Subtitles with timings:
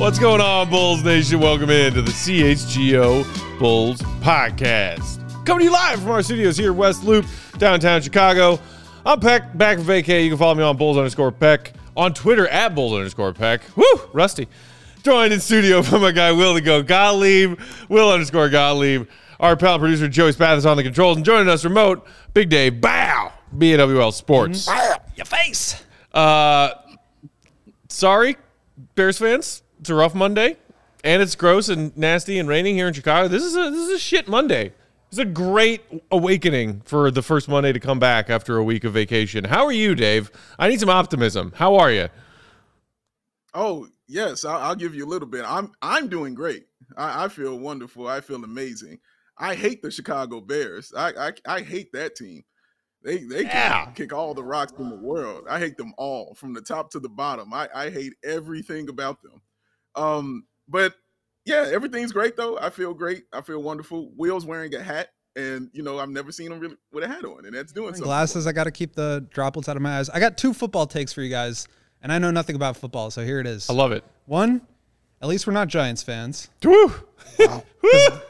[0.00, 1.40] What's going on, Bulls Nation?
[1.40, 5.18] Welcome in to the CHGO Bulls Podcast.
[5.44, 7.26] Coming to you live from our studios here, West Loop,
[7.58, 8.58] downtown Chicago.
[9.04, 10.24] I'm Peck, back from vacay.
[10.24, 13.60] You can follow me on Bulls underscore Peck, on Twitter at Bulls underscore Peck.
[13.76, 14.48] Woo, rusty.
[15.02, 19.06] Joined in studio by my guy Will to go Gottlieb, Will underscore Gottlieb.
[19.38, 22.80] Our pal producer Joey Spath is on the controls, and joining us remote, Big Dave,
[22.80, 24.66] bow, BAWL Sports.
[25.14, 25.84] Your face.
[26.14, 26.70] Uh,
[27.90, 28.38] sorry,
[28.94, 29.62] Bears fans.
[29.80, 30.58] It's a rough Monday,
[31.02, 33.28] and it's gross and nasty and raining here in Chicago.
[33.28, 34.74] This is a this is a shit Monday.
[35.08, 38.92] It's a great awakening for the first Monday to come back after a week of
[38.92, 39.44] vacation.
[39.44, 40.30] How are you, Dave?
[40.58, 41.52] I need some optimism.
[41.56, 42.08] How are you?
[43.54, 45.44] Oh yes, I'll, I'll give you a little bit.
[45.46, 46.66] I'm I'm doing great.
[46.98, 48.06] I, I feel wonderful.
[48.06, 48.98] I feel amazing.
[49.38, 50.92] I hate the Chicago Bears.
[50.94, 52.44] I I, I hate that team.
[53.02, 53.86] They they Yeah.
[53.86, 55.44] can kick all the rocks in the world.
[55.48, 57.54] I hate them all from the top to the bottom.
[57.54, 59.40] I, I hate everything about them.
[59.94, 60.94] Um, but
[61.44, 62.58] yeah, everything's great though.
[62.58, 63.24] I feel great.
[63.32, 64.12] I feel wonderful.
[64.16, 67.24] Will's wearing a hat, and you know I've never seen him really with a hat
[67.24, 68.04] on, and that's doing something.
[68.04, 68.46] Glasses.
[68.46, 70.10] I got to keep the droplets out of my eyes.
[70.10, 71.66] I got two football takes for you guys,
[72.02, 73.68] and I know nothing about football, so here it is.
[73.68, 74.04] I love it.
[74.26, 74.62] One,
[75.20, 76.92] at least we're not Giants fans, Woo!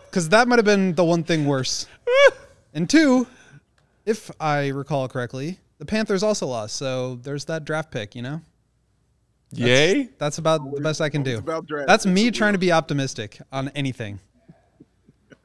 [0.07, 1.87] because that might have been the one thing worse.
[2.75, 3.27] and two,
[4.07, 8.15] if I recall correctly, the Panthers also lost, so there's that draft pick.
[8.15, 8.41] You know,
[9.53, 10.09] Yay!
[10.19, 11.43] that's about the best I can do.
[11.87, 14.21] That's me trying to be optimistic on anything.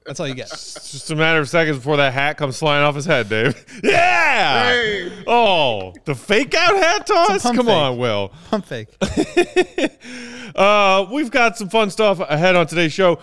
[0.05, 0.51] That's all you get.
[0.51, 3.55] It's just a matter of seconds before that hat comes flying off his head, Dave.
[3.83, 4.69] Yeah!
[4.69, 5.23] Hey.
[5.25, 7.41] Oh, the fake out hat toss?
[7.41, 7.67] Come fake.
[7.69, 8.31] on, Will.
[8.49, 8.89] Pump fake.
[10.55, 13.19] Uh, we've got some fun stuff ahead on today's show.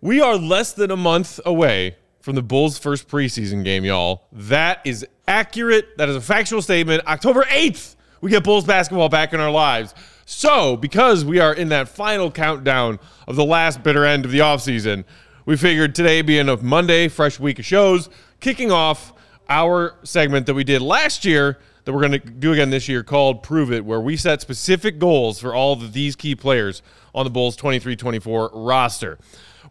[0.00, 4.26] We are less than a month away from the Bulls' first preseason game, y'all.
[4.32, 5.96] That is accurate.
[5.98, 7.06] That is a factual statement.
[7.06, 9.94] October 8th, we get Bulls basketball back in our lives.
[10.24, 14.38] So, because we are in that final countdown of the last bitter end of the
[14.38, 15.04] offseason,
[15.44, 18.08] we figured today being a Monday, fresh week of shows,
[18.40, 19.12] kicking off
[19.48, 23.02] our segment that we did last year that we're going to do again this year
[23.02, 26.82] called Prove It, where we set specific goals for all of these key players
[27.14, 29.18] on the Bulls 23 24 roster.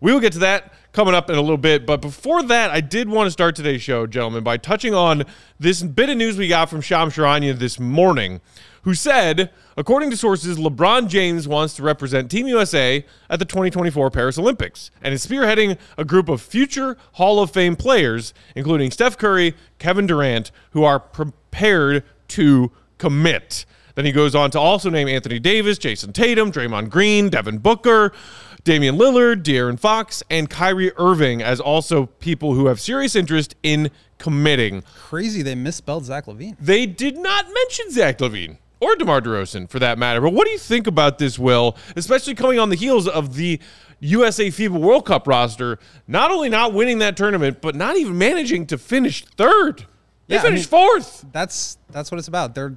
[0.01, 1.85] We will get to that coming up in a little bit.
[1.85, 5.23] But before that, I did want to start today's show, gentlemen, by touching on
[5.59, 8.41] this bit of news we got from Shams Charania this morning,
[8.83, 14.09] who said, according to sources, LeBron James wants to represent Team USA at the 2024
[14.11, 19.17] Paris Olympics and is spearheading a group of future Hall of Fame players, including Steph
[19.17, 23.65] Curry, Kevin Durant, who are prepared to commit.
[23.95, 28.13] Then he goes on to also name Anthony Davis, Jayson Tatum, Draymond Green, Devin Booker,
[28.63, 33.89] Damian Lillard, De'Aaron Fox, and Kyrie Irving as also people who have serious interest in
[34.17, 34.83] committing.
[34.97, 36.55] Crazy they misspelled Zach LaVine.
[36.59, 40.19] They did not mention Zach LaVine or DeMar DeRozan for that matter.
[40.19, 41.77] But what do you think about this, Will?
[41.95, 43.59] Especially coming on the heels of the
[44.01, 48.65] USA FIBA World Cup roster, not only not winning that tournament, but not even managing
[48.67, 49.85] to finish third.
[50.27, 51.25] They Yeah, I finished mean- fourth.
[51.31, 52.55] That's that's what it's about.
[52.55, 52.75] They're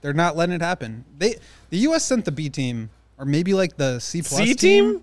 [0.00, 1.04] they're not letting it happen.
[1.18, 1.36] They
[1.70, 2.04] the U.S.
[2.04, 5.02] sent the B team or maybe like the C plus C team?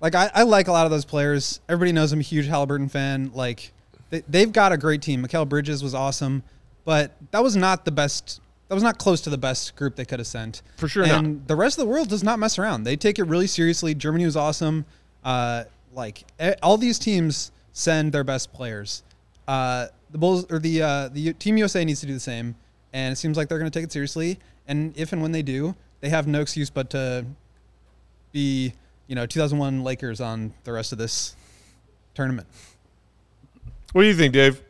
[0.00, 1.60] Like I, I like a lot of those players.
[1.68, 3.30] Everybody knows I'm a huge Halliburton fan.
[3.34, 3.72] Like
[4.10, 5.24] they, they've got a great team.
[5.24, 6.42] Mikal Bridges was awesome,
[6.84, 8.40] but that was not the best.
[8.72, 10.62] That was not close to the best group they could have sent.
[10.78, 11.46] For sure And not.
[11.46, 12.84] the rest of the world does not mess around.
[12.84, 13.94] They take it really seriously.
[13.94, 14.86] Germany was awesome.
[15.22, 19.02] Uh, like e- all these teams send their best players.
[19.46, 22.54] Uh, the Bulls or the uh, the Team USA needs to do the same,
[22.94, 24.38] and it seems like they're going to take it seriously.
[24.66, 27.26] And if and when they do, they have no excuse but to
[28.32, 28.72] be,
[29.06, 31.36] you know, 2001 Lakers on the rest of this
[32.14, 32.48] tournament.
[33.92, 34.62] What do you think, Dave?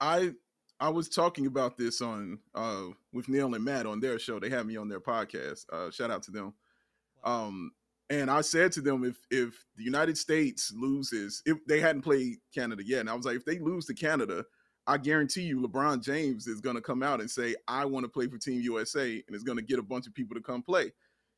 [0.00, 0.34] I
[0.78, 2.82] I was talking about this on uh
[3.12, 4.38] with Neil and Matt on their show.
[4.38, 5.64] They had me on their podcast.
[5.72, 6.54] Uh shout out to them.
[7.24, 7.72] Um
[8.10, 12.38] and I said to them if if the United States loses, if they hadn't played
[12.54, 14.44] Canada yet, and I was like, if they lose to Canada,
[14.86, 18.26] I guarantee you LeBron James is gonna come out and say, I want to play
[18.26, 20.92] for Team USA, and is gonna get a bunch of people to come play.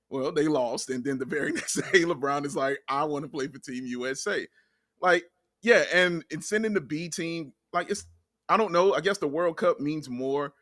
[0.09, 3.29] Well, they lost, and then the very next day, LeBron is like, I want to
[3.29, 4.47] play for Team USA.
[5.01, 5.25] Like,
[5.63, 8.05] yeah, and and sending the B team, like it's
[8.49, 8.95] I don't know.
[8.95, 10.53] I guess the World Cup means more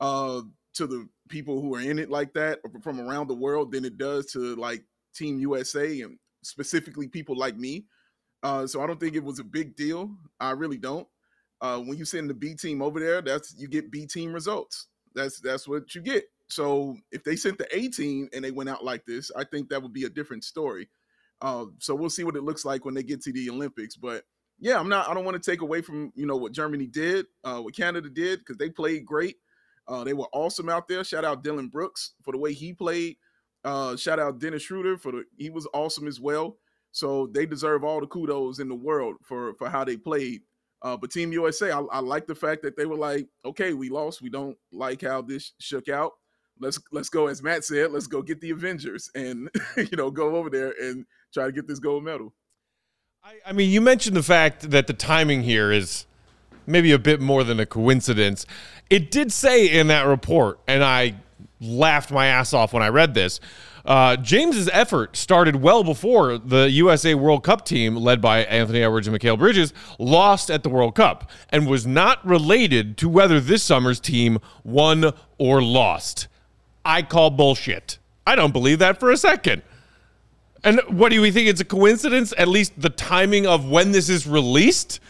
[0.00, 0.42] uh
[0.74, 3.98] to the people who are in it like that from around the world than it
[3.98, 7.86] does to like Team USA and specifically people like me.
[8.42, 10.10] Uh, so I don't think it was a big deal.
[10.38, 11.06] I really don't.
[11.60, 14.86] Uh, when you send the B team over there, that's you get B team results.
[15.14, 16.24] That's that's what you get.
[16.48, 19.68] So if they sent the A team and they went out like this, I think
[19.68, 20.88] that would be a different story.
[21.42, 23.96] Uh, so we'll see what it looks like when they get to the Olympics.
[23.96, 24.24] But
[24.58, 25.08] yeah, I'm not.
[25.08, 28.08] I don't want to take away from you know what Germany did, uh, what Canada
[28.08, 29.36] did, because they played great.
[29.88, 31.02] Uh, they were awesome out there.
[31.04, 33.16] Shout out Dillon Brooks for the way he played.
[33.64, 36.56] Uh, shout out Dennis Schroeder for the he was awesome as well.
[36.92, 40.42] So they deserve all the kudos in the world for for how they played.
[40.82, 43.90] Uh, but Team USA, I, I like the fact that they were like, okay, we
[43.90, 44.22] lost.
[44.22, 46.12] We don't like how this shook out.
[46.58, 50.36] Let's let's go, as Matt said, let's go get the Avengers and you know go
[50.36, 52.34] over there and try to get this gold medal.
[53.22, 56.06] I, I mean, you mentioned the fact that the timing here is
[56.70, 58.46] maybe a bit more than a coincidence.
[58.88, 61.14] It did say in that report, and I
[61.60, 63.40] laughed my ass off when I read this.
[63.84, 69.08] Uh, James's effort started well before the USA World Cup team, led by Anthony Edwards
[69.08, 73.62] and Mikal Bridges, lost at the World Cup and was not related to whether this
[73.62, 76.28] summer's team won or lost.
[76.84, 77.98] I call bullshit.
[78.26, 79.62] I don't believe that for a second.
[80.62, 81.48] And what do we think?
[81.48, 85.00] It's a coincidence, at least the timing of when this is released?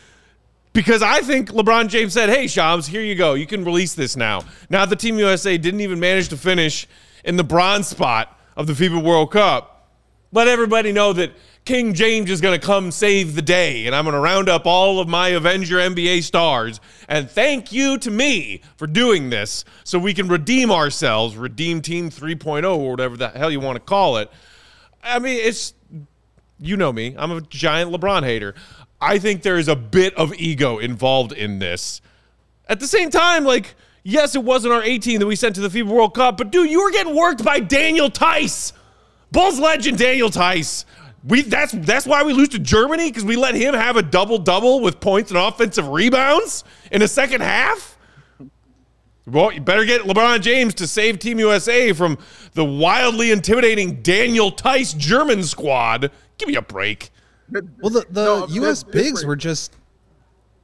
[0.73, 3.35] Because I think LeBron James said, hey, Shams, here you go.
[3.35, 4.43] You can release this now.
[4.69, 6.87] Now, the Team USA didn't even manage to finish
[7.25, 9.89] in the bronze spot of the FIBA World Cup.
[10.33, 11.33] Let everybody know that
[11.65, 14.65] King James is going to come save the day, and I'm going to round up
[14.65, 16.81] all of my Avenger NBA stars.
[17.09, 22.11] And thank you to me for doing this so we can redeem ourselves, redeem Team
[22.11, 24.31] 3.0 or whatever the hell you want to call it.
[25.03, 25.75] I mean, it's,
[26.59, 28.55] you know me, I'm a giant LeBron hater.
[29.01, 32.01] I think there is a bit of ego involved in this.
[32.69, 35.69] At the same time, like, yes, it wasn't our 18 that we sent to the
[35.69, 38.73] FIBA World Cup, but dude, you were getting worked by Daniel Theis,
[39.33, 40.85] Bulls legend Daniel Theis.
[41.23, 44.39] We that's that's why we lose to Germany because we let him have a double
[44.39, 47.99] double with points and offensive rebounds in the second half.
[49.27, 52.17] Well, you better get LeBron James to save Team USA from
[52.55, 56.11] the wildly intimidating Daniel Theis German squad.
[56.39, 57.11] Give me a break.
[57.53, 58.83] Well, the, the no, U.S.
[58.83, 59.77] bigs were just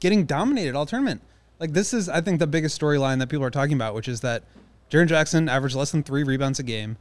[0.00, 1.22] getting dominated all tournament.
[1.58, 4.20] Like this is, I think, the biggest storyline that people are talking about, which is
[4.20, 4.44] that
[4.90, 6.96] Jaren Jackson averaged less than three rebounds a game.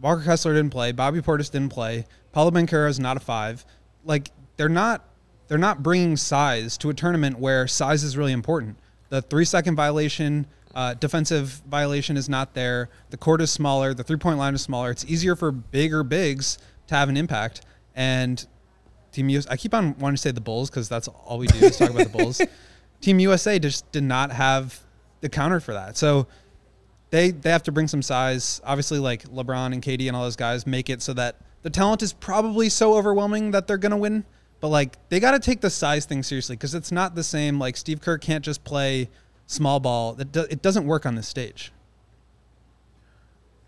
[0.00, 0.92] Walker Kessler didn't play.
[0.92, 2.06] Bobby Portis didn't play.
[2.32, 3.64] Paolo Banchero is not a five.
[4.04, 5.04] Like they're not,
[5.48, 8.76] they're not bringing size to a tournament where size is really important.
[9.08, 12.90] The three second violation, uh, defensive violation is not there.
[13.10, 13.94] The court is smaller.
[13.94, 14.90] The three point line is smaller.
[14.90, 16.58] It's easier for bigger bigs
[16.88, 17.62] to have an impact.
[17.94, 18.44] And
[19.14, 21.58] Team US, I keep on wanting to say the Bulls because that's all we do
[21.58, 22.40] is talk about the Bulls.
[23.00, 24.80] Team USA just did not have
[25.20, 25.96] the counter for that.
[25.96, 26.26] So
[27.10, 28.60] they they have to bring some size.
[28.64, 32.02] Obviously, like LeBron and KD and all those guys make it so that the talent
[32.02, 34.24] is probably so overwhelming that they're gonna win.
[34.60, 37.58] But like they got to take the size thing seriously because it's not the same.
[37.58, 39.10] Like Steve Kerr can't just play
[39.46, 40.14] small ball.
[40.14, 41.70] That do, it doesn't work on this stage.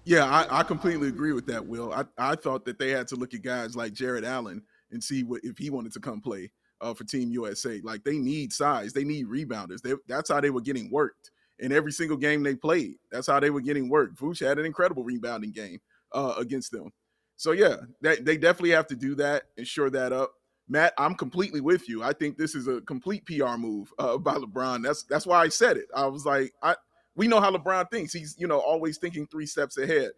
[0.04, 1.92] Yeah, I, I completely agree with that, Will.
[1.92, 5.24] I, I thought that they had to look at guys like Jarrett Allen and see
[5.24, 6.50] what if he wanted to come play
[6.80, 7.80] uh, for Team USA.
[7.82, 9.80] Like they need size, they need rebounders.
[9.80, 12.96] They, that's how they were getting worked in every single game they played.
[13.10, 14.18] That's how they were getting worked.
[14.18, 15.80] Vooch had an incredible rebounding game
[16.12, 16.92] uh, against them.
[17.36, 20.32] So yeah, that, they definitely have to do that and shore that up.
[20.68, 22.02] Matt, I'm completely with you.
[22.02, 24.82] I think this is a complete PR move uh, by LeBron.
[24.82, 25.86] That's that's why I said it.
[25.94, 26.74] I was like, I
[27.14, 28.12] we know how LeBron thinks.
[28.12, 30.10] He's you know always thinking three steps ahead.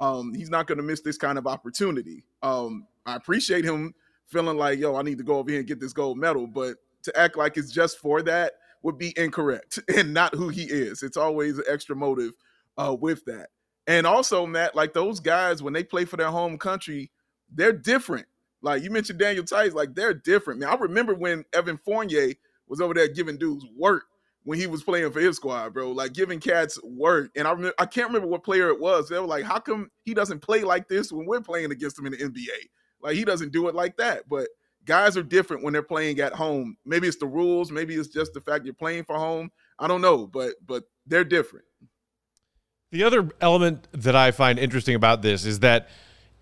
[0.00, 2.24] Um, he's not going to miss this kind of opportunity.
[2.42, 3.94] Um, I appreciate him
[4.26, 6.46] feeling like, yo, I need to go over here and get this gold medal.
[6.46, 10.64] But to act like it's just for that would be incorrect and not who he
[10.64, 11.02] is.
[11.02, 12.32] It's always an extra motive
[12.76, 13.48] uh, with that.
[13.86, 17.10] And also, Matt, like those guys, when they play for their home country,
[17.52, 18.26] they're different.
[18.62, 20.60] Like you mentioned Daniel Theis, like they're different.
[20.60, 22.32] Man, I remember when Evan Fournier
[22.66, 24.04] was over there giving dudes work
[24.44, 25.90] when he was playing for his squad, bro.
[25.90, 27.30] Like giving cats work.
[27.36, 29.08] And I remember I can't remember what player it was.
[29.08, 32.06] They were like, how come he doesn't play like this when we're playing against him
[32.06, 32.68] in the NBA?
[33.04, 34.28] Like he doesn't do it like that.
[34.28, 34.48] But
[34.84, 36.76] guys are different when they're playing at home.
[36.84, 39.52] Maybe it's the rules, maybe it's just the fact you're playing for home.
[39.78, 41.66] I don't know, but but they're different.
[42.90, 45.88] The other element that I find interesting about this is that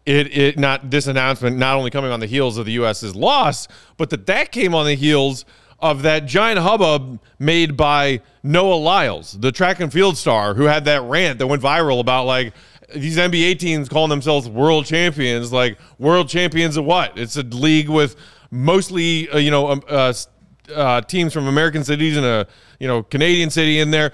[0.07, 3.69] it, it not this announcement not only coming on the heels of the US's loss,
[3.97, 5.45] but that that came on the heels
[5.79, 10.85] of that giant hubbub made by Noah Lyles, the track and field star, who had
[10.85, 12.55] that rant that went viral about like
[12.95, 17.17] these NBA teams calling themselves world champions, like world champions of what?
[17.19, 18.17] It's a league with
[18.51, 20.13] mostly uh, you know um, uh,
[20.75, 22.47] uh, teams from American cities and a
[22.79, 24.13] you know Canadian city in there,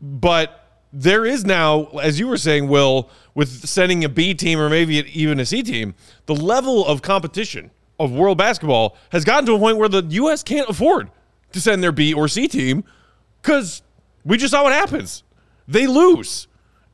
[0.00, 0.60] but
[0.92, 4.96] there is now, as you were saying, Will, with sending a B team or maybe
[5.12, 5.94] even a C team,
[6.26, 10.42] the level of competition of world basketball has gotten to a point where the U.S.
[10.42, 11.10] can't afford
[11.52, 12.84] to send their B or C team
[13.42, 13.82] because
[14.24, 15.24] we just saw what happens.
[15.66, 16.46] They lose.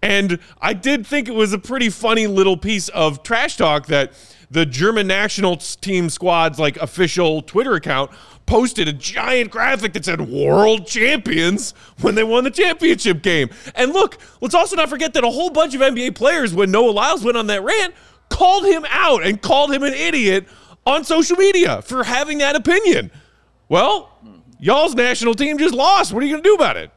[0.02, 4.12] And I did think it was a pretty funny little piece of trash talk that
[4.50, 8.10] the German national team squad's like official Twitter account
[8.46, 13.48] posted a giant graphic that said world champions when they won the championship game.
[13.76, 16.90] And look, let's also not forget that a whole bunch of NBA players, when Noah
[16.90, 17.94] Lyles went on that rant,
[18.28, 20.46] called him out and called him an idiot
[20.84, 23.12] on social media for having that opinion.
[23.68, 24.10] Well,
[24.58, 26.12] y'all's national team just lost.
[26.12, 26.90] What are you going to do about it?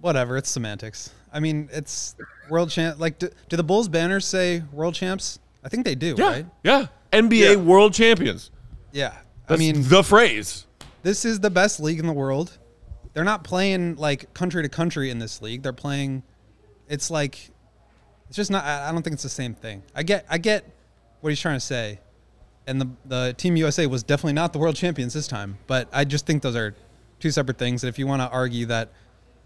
[0.00, 1.10] Whatever, it's semantics.
[1.32, 2.16] I mean, it's
[2.48, 2.98] world champ.
[3.00, 5.38] Like, do, do the Bulls banners say world champs?
[5.64, 6.24] I think they do, Yeah.
[6.28, 6.46] right?
[6.62, 6.86] Yeah.
[7.12, 7.56] NBA Yeah.
[7.56, 8.50] world champions.
[8.92, 9.14] Yeah.
[9.46, 10.66] That's I mean, the phrase.
[11.02, 12.58] this is the best league in the world.
[13.14, 15.62] They're not playing like country to country in this league.
[15.62, 16.22] They're playing.
[16.88, 17.50] It's like,
[18.28, 18.64] it's just not.
[18.64, 19.82] I I don't think it's the same thing.
[19.94, 20.26] I get.
[20.28, 20.64] I get
[21.20, 21.98] what he's trying to say,
[22.66, 25.56] and the the Team USA was definitely not the world champions this time.
[25.66, 26.74] But I just think those are
[27.20, 27.82] two separate things.
[27.82, 28.92] And if you want to argue that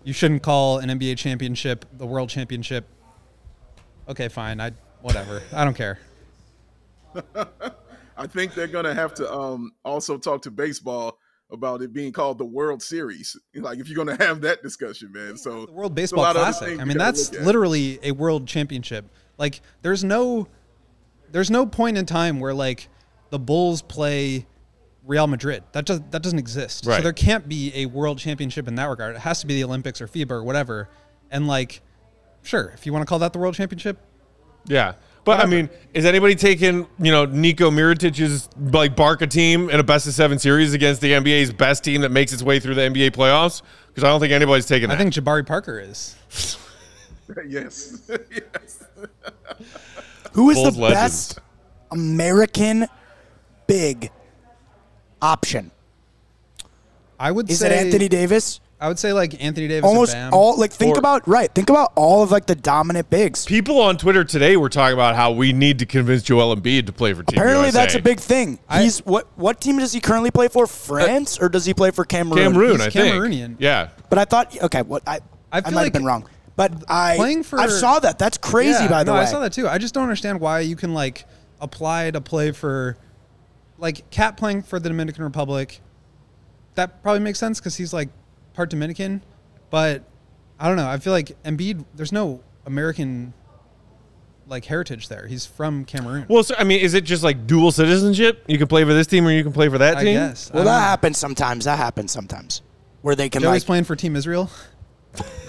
[0.05, 2.87] you shouldn't call an NBA championship the world championship,
[4.09, 4.61] okay, fine.
[4.61, 5.43] I whatever.
[5.53, 5.99] I don't care.
[8.17, 11.19] I think they're gonna have to um also talk to baseball
[11.53, 13.37] about it being called the World Series.
[13.55, 15.37] Like if you're gonna have that discussion, man.
[15.37, 16.81] So the World Baseball lot of other Classic.
[16.81, 19.07] I mean, that's literally a world championship.
[19.39, 20.49] Like, there's no,
[21.31, 22.89] there's no point in time where like
[23.31, 24.47] the Bulls play
[25.07, 25.63] Real Madrid.
[25.73, 26.85] That does that doesn't exist.
[26.85, 29.17] So there can't be a world championship in that regard.
[29.17, 30.89] It has to be the Olympics or FIBA or whatever.
[31.31, 31.81] And like,
[32.43, 33.99] sure, if you want to call that the world championship,
[34.67, 34.95] Yeah.
[35.23, 39.83] But I mean, is anybody taking, you know, Nico Mirotic's like Barca team in a
[39.83, 42.81] best of seven series against the NBA's best team that makes its way through the
[42.81, 43.61] NBA playoffs?
[43.89, 44.95] Because I don't think anybody's taking that.
[44.95, 46.17] I think Jabari Parker is.
[47.47, 48.11] yes.
[48.31, 48.85] yes.
[50.33, 51.35] Who is Bulls the legends.
[51.35, 51.39] best
[51.91, 52.87] American
[53.67, 54.11] big
[55.23, 55.71] option?
[57.19, 58.61] I would Is say it Anthony Davis?
[58.83, 59.87] I would say like Anthony Davis.
[59.87, 60.39] Almost and Bam.
[60.41, 61.55] all like think Or- about right.
[61.55, 63.45] Think about all of like the dominant bigs.
[63.45, 66.93] People on Twitter today were talking about how we need to convince Joel Embiid to
[66.93, 67.79] play for Team Apparently, USA.
[67.79, 68.59] that's a big thing.
[68.71, 69.27] I- He's what?
[69.37, 70.67] What team does he currently play for?
[70.67, 72.53] France or does he play for Cameroon?
[72.53, 73.15] Cameroon, He's I think.
[73.15, 73.57] Cameroonian.
[73.59, 73.89] Yeah.
[74.09, 74.81] But I thought okay.
[74.81, 75.17] What I
[75.53, 76.25] I I, feel might like have been wrong.
[76.57, 78.19] But I playing for- I saw that.
[78.19, 78.85] That's crazy.
[78.85, 79.69] Yeah, by the no, way, I saw that too.
[79.69, 81.27] I just don't understand why you can like
[81.61, 82.97] apply to play for,
[83.81, 85.81] like KAT playing for the Dominican Republic.
[86.75, 88.09] That probably makes sense because he's like
[88.55, 89.23] part Dominican,
[89.71, 90.05] but
[90.59, 90.89] I don't know.
[90.89, 91.85] I feel like Embiid.
[91.95, 93.33] There's no American
[94.47, 95.27] like heritage there.
[95.27, 96.27] He's from Cameroon.
[96.29, 98.45] Well, so, I mean, is it just like dual citizenship?
[98.47, 100.15] You can play for this team or you can play for that I team?
[100.15, 100.53] guess.
[100.53, 100.79] Well, that know.
[100.79, 101.65] happens sometimes.
[101.65, 102.63] That happens sometimes,
[103.03, 103.67] where they can Joey's like.
[103.67, 104.51] playing for Team Israel.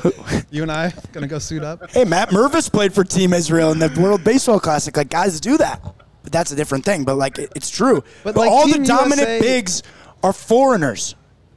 [0.51, 1.91] you and I gonna go suit up.
[1.91, 4.95] Hey, Matt Mervis played for Team Israel in the World Baseball Classic.
[4.95, 5.83] Like guys do that,
[6.23, 7.03] but that's a different thing.
[7.03, 8.03] But like it, it's true.
[8.23, 9.83] But, But, like, all Team the dominant USA bigs
[10.23, 11.15] are foreigners,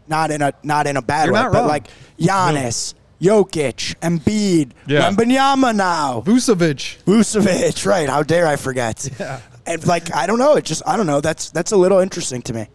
[0.09, 1.43] not in a not in a bad way.
[1.43, 1.69] But wrong.
[1.69, 5.11] like Giannis, Jokic, Embiid, Yeah.
[5.11, 7.03] Wembanyama now, Vucevic.
[7.05, 7.85] Vucevic.
[7.87, 8.09] Right?
[8.09, 9.09] How dare I forget?
[9.19, 9.41] Yeah.
[9.67, 10.57] And like I don't know.
[10.57, 11.21] It just I don't know.
[11.23, 12.69] That's that's a little interesting to me.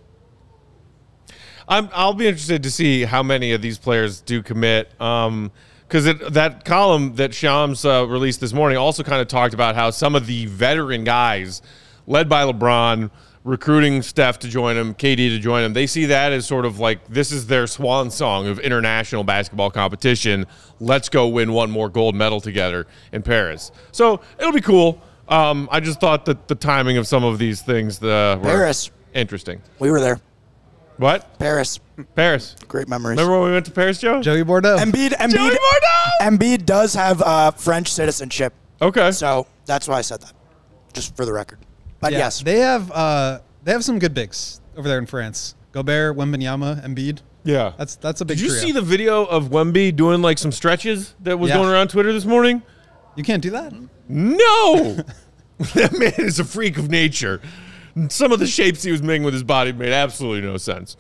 [1.68, 5.00] I'm, I'll be interested to see how many of these players do commit.
[5.00, 5.52] Um,
[5.90, 9.90] because that column that Shams uh, released this morning also kind of talked about how
[9.90, 11.64] some of the veteran guys,
[12.06, 13.10] led by LeBron,
[13.44, 16.78] recruiting Steph to join him, KD to join him, they see that as sort of
[16.78, 20.46] like this is their swan song of international basketball competition.
[20.80, 23.72] Let's go win one more gold medal together in Paris.
[23.92, 25.02] So it'll be cool.
[25.28, 28.92] Um, I just thought that the timing of some of these things uh, were Paris.
[29.16, 29.62] interesting.
[29.80, 30.22] We were there.
[31.00, 31.40] What?
[31.40, 31.80] Paris.
[32.16, 32.56] Paris.
[32.68, 33.18] Great memories.
[33.18, 34.22] Remember when we went to Paris, Joe?
[34.22, 34.78] Joey Bordeaux.
[34.78, 35.58] Embiid, Embiid, Joey Bordeaux!
[36.22, 39.12] Embiid does have uh, French citizenship, Okay.
[39.12, 40.34] so that's why I said that,
[40.94, 41.60] just for the record.
[42.02, 45.56] But Yeah, yes, they have uh, they have some good bigs over there in France.
[45.72, 47.22] Gobert, Wembanyama, Embiid.
[47.44, 47.74] yeah.
[47.78, 48.38] That's that's a big.
[48.38, 48.62] Did you trio.
[48.62, 51.58] see the video of Wemby doing like some stretches that was Yeah.
[51.58, 52.62] going around Twitter this morning?
[53.16, 53.74] You can't do that.
[54.08, 54.98] No!
[55.76, 57.42] that man is a freak of nature.
[58.10, 60.96] Some of the shapes he was making with his body made absolutely no sense.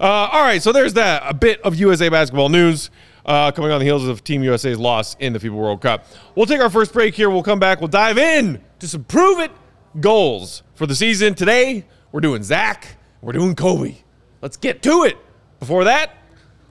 [0.00, 1.22] Uh, all right, so there's that.
[1.26, 2.90] A bit of USA basketball news
[3.26, 6.06] uh, coming on the heels of Team USA's loss in the FIBA World Cup.
[6.34, 7.30] We'll take our first break here.
[7.30, 7.80] We'll come back.
[7.80, 9.50] We'll dive in to some prove it
[10.00, 11.34] goals for the season.
[11.34, 12.96] Today, we're doing Zach.
[13.20, 13.96] We're doing Coby.
[14.40, 15.18] Let's get to it.
[15.58, 16.12] Before that,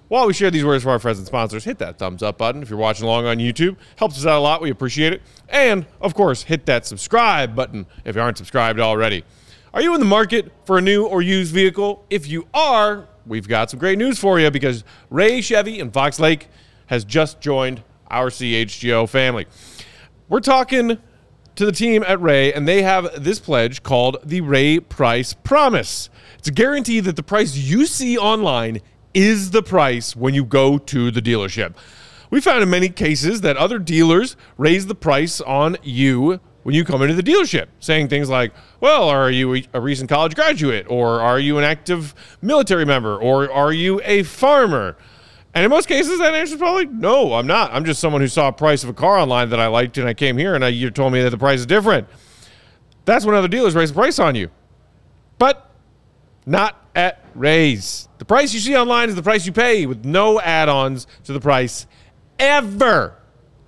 [0.08, 2.62] while we share these words for our friends and sponsors, hit that thumbs up button
[2.62, 3.76] if you're watching along on YouTube.
[3.98, 4.62] Helps us out a lot.
[4.62, 5.22] We appreciate it.
[5.50, 9.26] And, of course, hit that subscribe button if you aren't subscribed already.
[9.74, 12.06] Are you in the market for a new or used vehicle?
[12.10, 16.20] If you are, we've got some great news for you because Ray Chevy in Fox
[16.20, 16.48] Lake
[16.86, 19.46] has just joined our CHGO family.
[20.30, 20.98] We're talking
[21.56, 26.10] to the team at Ray, and they have this pledge called the Ray Price Promise.
[26.38, 28.80] It's a guarantee that the price you see online
[29.14, 31.76] is the price when you go to the dealership.
[32.30, 36.84] We found in many cases that other dealers raise the price on you when you
[36.84, 40.86] come into the dealership, saying things like, Well, are you a recent college graduate?
[40.90, 43.16] Or are you an active military member?
[43.18, 44.98] Or are you a farmer?
[45.54, 47.72] And in most cases, that answer is probably no, I'm not.
[47.72, 50.10] I'm just someone who saw a price of a car online that I liked and
[50.10, 52.06] I came here and I, you told me that the price is different.
[53.06, 54.52] That's when other dealers raise the price on you.
[55.40, 55.72] But
[56.46, 58.10] not at Raise.
[58.18, 61.32] The price you see online is the price you pay with no add ons to
[61.32, 61.88] the price
[62.38, 63.16] ever.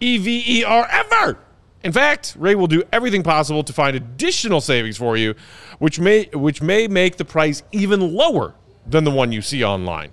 [0.02, 1.40] E V E R, ever.
[1.84, 5.34] In fact, Ray will do everything possible to find additional savings for you,
[5.80, 8.54] which may, which may make the price even lower
[8.86, 10.12] than the one you see online.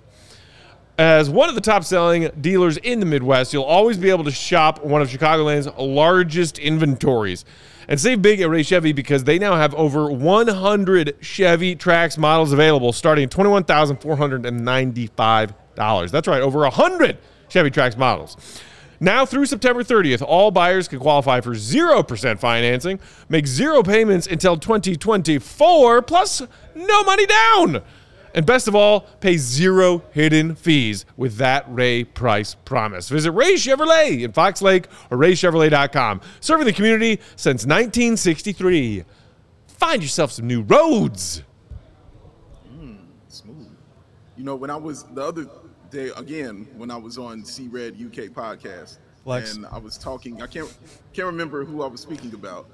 [0.97, 4.31] As one of the top selling dealers in the Midwest, you'll always be able to
[4.31, 7.45] shop one of Chicagoland's largest inventories.
[7.87, 12.51] And save big at Ray Chevy because they now have over 100 Chevy Trax models
[12.51, 16.11] available starting at $21,495.
[16.11, 17.17] That's right, over 100
[17.49, 18.35] Chevy Trax models.
[18.99, 22.99] Now through September 30th, all buyers can qualify for 0% financing,
[23.29, 26.41] make zero payments until 2024, plus
[26.73, 27.83] no money down.
[28.33, 33.09] And best of all, pay zero hidden fees with that Ray Price promise.
[33.09, 36.21] Visit Ray Chevrolet in Fox Lake or raychevrolet.com.
[36.39, 39.05] Serving the community since 1963.
[39.67, 41.41] Find yourself some new roads.
[42.69, 42.95] Hmm,
[43.27, 43.69] smooth.
[44.35, 45.47] You know, when I was the other
[45.91, 49.55] day again, when I was on C Red UK podcast, Flex.
[49.55, 50.73] and I was talking, I can't
[51.13, 52.69] can't remember who I was speaking about,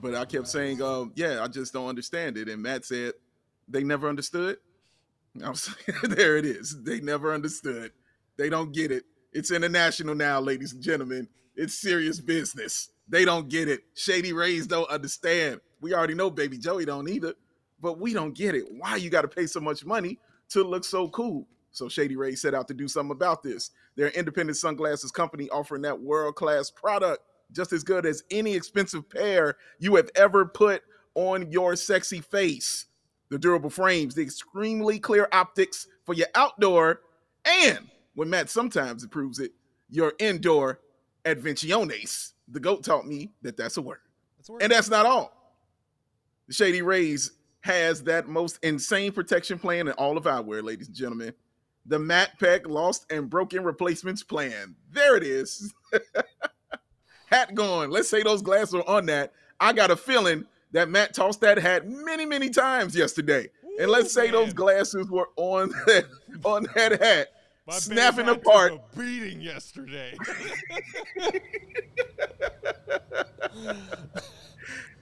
[0.00, 3.12] but I kept saying, uh, "Yeah, I just don't understand it." And Matt said,
[3.68, 4.58] "They never understood."
[5.42, 6.36] I was there.
[6.36, 6.82] It is.
[6.82, 7.92] They never understood.
[8.36, 9.04] They don't get it.
[9.32, 11.28] It's international now, ladies and gentlemen.
[11.56, 12.90] It's serious business.
[13.08, 13.82] They don't get it.
[13.94, 15.60] Shady Rays don't understand.
[15.80, 17.34] We already know Baby Joey don't either,
[17.80, 18.64] but we don't get it.
[18.70, 20.18] Why you got to pay so much money
[20.50, 21.46] to look so cool?
[21.74, 23.72] So Shady Rays set out to do something about this.
[23.96, 29.10] They're an independent sunglasses company offering that world-class product, just as good as any expensive
[29.10, 30.82] pair you have ever put
[31.16, 32.86] on your sexy face.
[33.28, 37.00] The durable frames, the extremely clear optics for your outdoor,
[37.44, 39.50] and when Matt sometimes approves it,
[39.90, 40.80] your indoor
[41.24, 42.34] adventiones.
[42.48, 43.98] The goat taught me that that's a word.
[44.36, 44.62] That's a word.
[44.62, 45.56] And that's not all.
[46.46, 47.32] The Shady Rays
[47.62, 51.34] has that most insane protection plan in all of eyewear, ladies and gentlemen.
[51.86, 54.74] The Matt Peck Lost and Broken Replacements Plan.
[54.92, 55.74] There it is.
[57.26, 57.90] hat gone.
[57.90, 59.32] Let's say those glasses are on that.
[59.60, 63.48] I got a feeling that Matt tossed that hat many, many times yesterday.
[63.78, 66.06] and let's say those glasses were on that
[66.44, 67.28] on that hat,
[67.66, 68.72] My snapping apart.
[68.72, 70.16] a beating yesterday.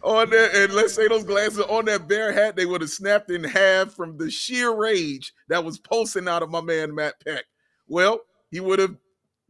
[0.03, 3.31] on that, and let's say those glasses on that bear hat, they would have snapped
[3.31, 7.45] in half from the sheer rage that was pulsing out of my man Matt Peck.
[7.89, 8.97] Well, he would have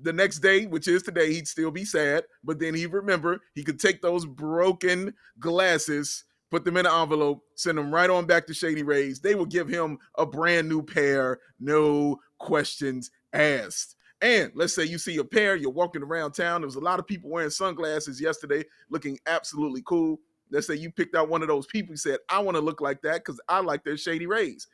[0.00, 3.62] the next day, which is today, he'd still be sad, but then he'd remember he
[3.62, 8.46] could take those broken glasses, put them in an envelope, send them right on back
[8.46, 9.20] to Shady Rays.
[9.20, 13.96] They will give him a brand new pair, no questions asked.
[14.20, 16.60] And let's say you see a pair, you're walking around town.
[16.60, 20.20] There was a lot of people wearing sunglasses yesterday, looking absolutely cool.
[20.52, 22.82] Let's say you picked out one of those people who said, I want to look
[22.82, 24.68] like that because I like their shady rays.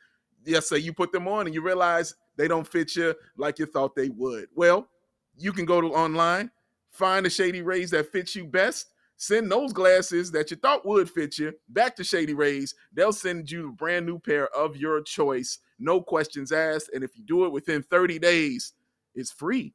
[0.45, 3.65] Let's say you put them on and you realize they don't fit you like you
[3.65, 4.47] thought they would.
[4.53, 4.89] Well,
[5.37, 6.51] you can go to online,
[6.91, 11.09] find the shady rays that fit you best, send those glasses that you thought would
[11.09, 12.75] fit you back to Shady Rays.
[12.93, 16.89] They'll send you a brand new pair of your choice, no questions asked.
[16.93, 18.73] And if you do it within 30 days,
[19.15, 19.73] it's free.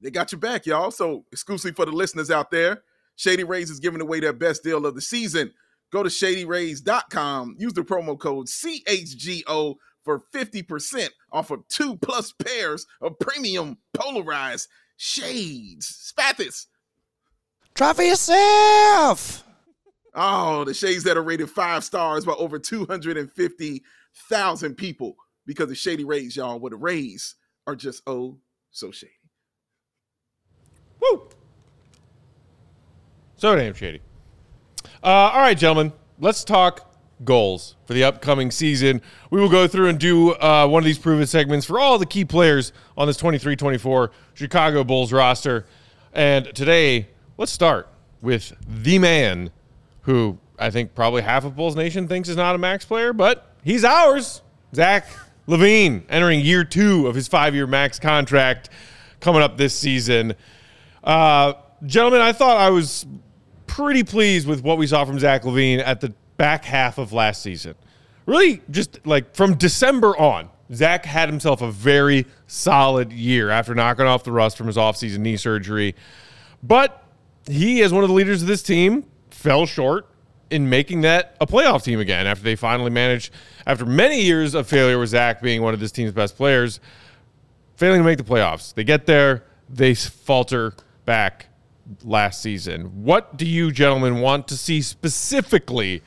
[0.00, 0.90] They got your back, y'all.
[0.90, 2.82] So, exclusively for the listeners out there,
[3.16, 5.52] Shady Rays is giving away their best deal of the season.
[5.92, 12.86] Go to shadyrays.com, use the promo code CHGO for 50% off of two plus pairs
[13.00, 16.12] of premium polarized shades.
[16.16, 16.66] Spathis.
[17.74, 19.44] Try for yourself.
[20.14, 26.04] Oh, the shades that are rated five stars by over 250,000 people because of Shady
[26.04, 26.58] Rays, y'all.
[26.58, 27.34] Where the Rays
[27.66, 28.38] are just oh
[28.70, 29.12] so shady.
[31.00, 31.28] Woo!
[33.38, 34.00] So damn shady.
[35.02, 36.90] Uh, all right, gentlemen, let's talk
[37.22, 39.02] goals for the upcoming season.
[39.30, 42.06] We will go through and do uh, one of these proven segments for all the
[42.06, 45.66] key players on this 23 24 Chicago Bulls roster.
[46.14, 47.88] And today, let's start
[48.22, 49.50] with the man
[50.02, 53.54] who I think probably half of Bulls Nation thinks is not a max player, but
[53.62, 54.40] he's ours.
[54.74, 55.06] Zach
[55.46, 58.70] LaVine, entering year two of his five year max contract
[59.20, 60.34] coming up this season.
[61.04, 61.52] Uh,
[61.84, 63.04] gentlemen, I thought I was
[63.76, 66.08] pretty pleased with what we saw from Zach LaVine at the
[66.38, 67.74] back half of last season.
[68.24, 74.06] Really, just like from December on, Zach had himself a very solid year after knocking
[74.06, 75.94] off the rust from his offseason knee surgery.
[76.62, 77.04] But
[77.46, 80.06] he, as one of the leaders of this team, fell short
[80.48, 83.30] in making that a playoff team again after they finally managed,
[83.66, 86.80] after many years of failure with Zach being one of this team's best players,
[87.76, 88.72] failing to make the playoffs.
[88.72, 90.72] They get there, they falter
[91.04, 91.48] back
[92.02, 93.04] last season.
[93.04, 96.02] What do you gentlemen want to see specifically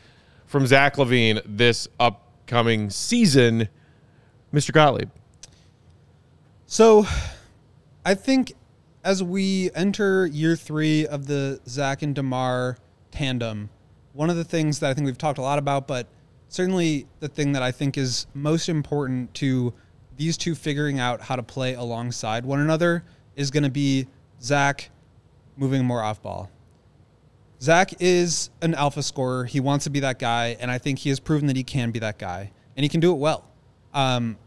[0.46, 3.70] from Zach LaVine this upcoming season,
[4.54, 4.72] Mr.
[4.72, 5.10] Gottlieb?
[6.66, 7.06] So,
[8.06, 8.54] I think
[9.04, 12.78] as we enter year three of the Zach and DeMar
[13.12, 13.70] tandem,
[14.14, 16.08] one of the things that I think we've talked a lot about, but
[16.48, 19.74] certainly the thing that I think is most important to
[20.18, 23.04] these two figuring out how to play alongside one another
[23.36, 24.08] is going to be
[24.42, 24.90] Zach
[25.60, 26.50] moving more off ball.
[27.62, 29.44] Zach is an alpha scorer.
[29.44, 31.92] He wants to be that guy, and I think he has proven that he can
[31.92, 33.44] be that guy, and he can do it well.
[33.94, 34.38] Um,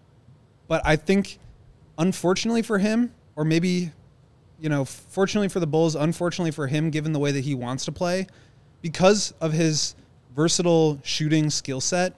[0.67, 1.39] but I think,
[1.99, 3.93] unfortunately for him, or maybe,
[4.59, 7.85] you know, fortunately for the Bulls, unfortunately for him, given the way that he wants
[7.85, 8.27] to play,
[8.81, 9.95] because of his
[10.35, 12.15] versatile shooting skill set,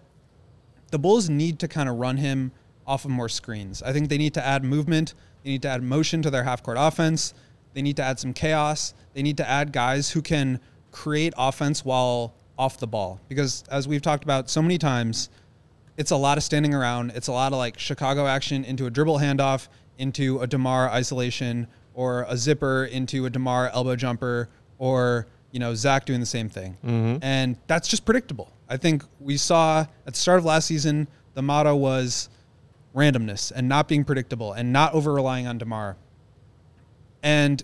[0.92, 2.52] the Bulls need to kind of run him
[2.87, 3.83] off of more screens.
[3.83, 5.14] I think they need to add movement.
[5.42, 7.35] They need to add motion to their half court offense.
[7.75, 8.95] They need to add some chaos.
[9.13, 10.61] They need to add guys who can
[10.91, 13.21] create offense while off the ball.
[13.29, 15.29] Because as we've talked about so many times,
[15.97, 17.13] it's a lot of standing around.
[17.15, 21.67] It's a lot of like Chicago action into a dribble handoff, into a DeMar isolation,
[21.95, 26.49] or a zipper into a DeMar elbow jumper, or you know Zach doing the same
[26.49, 26.77] thing.
[26.85, 27.19] Mm-hmm.
[27.23, 28.53] And that's just predictable.
[28.69, 32.29] I think we saw at the start of last season the motto was
[32.95, 35.97] randomness and not being predictable and not over relying on DeMar.
[37.25, 37.61] And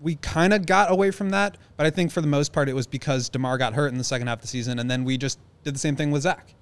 [0.00, 2.74] we kind of got away from that, but I think for the most part it
[2.74, 5.18] was because DeMar got hurt in the second half of the season, and then we
[5.18, 6.54] just did the same thing with Zach.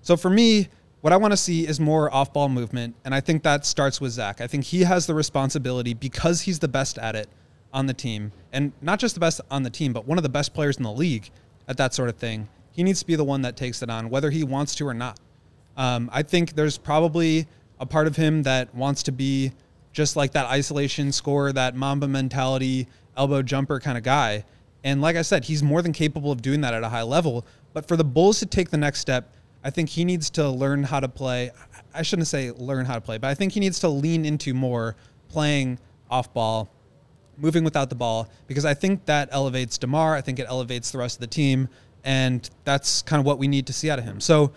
[0.00, 0.68] So for me,
[1.02, 4.00] what I want to see is more off ball movement, and I think that starts
[4.00, 4.40] with Zach.
[4.40, 7.28] I think he has the responsibility because he's the best at it
[7.72, 10.30] on the team, and not just the best on the team, but one of the
[10.30, 11.30] best players in the league
[11.68, 12.48] at that sort of thing.
[12.72, 14.94] He needs to be the one that takes it on, whether he wants to or
[14.94, 15.18] not.
[15.76, 17.46] Um, I think there's probably
[17.78, 19.52] a part of him that wants to be
[19.96, 24.44] just like that isolation score, that Mamba mentality, elbow jumper kind of guy.
[24.84, 27.46] And like I said, he's more than capable of doing that at a high level.
[27.72, 29.32] But for the Bulls to take the next step,
[29.64, 31.50] I think he needs to learn how to play.
[31.94, 34.52] I shouldn't say learn how to play, but I think he needs to lean into
[34.52, 34.96] more
[35.30, 35.78] playing
[36.10, 36.68] off ball,
[37.38, 40.14] moving without the ball, because I think that elevates DeMar.
[40.14, 41.70] I think it elevates the rest of the team.
[42.04, 44.20] And that's kind of what we need to see out of him.
[44.20, 44.52] So,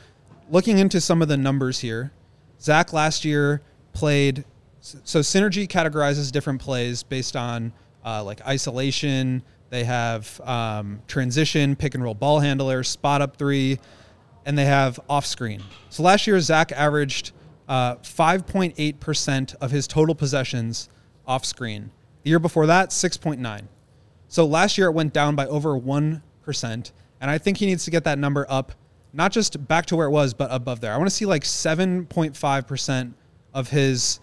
[0.51, 2.11] looking into some of the numbers here,
[2.59, 3.61] Zach last year
[3.93, 4.43] played
[4.81, 7.73] so synergy categorizes different plays based on
[8.05, 9.43] uh, like isolation.
[9.69, 13.79] They have um, transition, pick and roll ball handler, spot up three,
[14.45, 15.61] and they have off screen.
[15.89, 17.33] So last year, Zach averaged
[17.67, 20.89] uh, 5.8% of his total possessions
[21.27, 21.91] off screen.
[22.23, 23.63] The year before that, 6.9.
[24.27, 26.21] So last year, it went down by over 1%.
[27.21, 28.71] And I think he needs to get that number up,
[29.13, 30.93] not just back to where it was, but above there.
[30.93, 33.13] I want to see like 7.5%
[33.53, 34.19] of his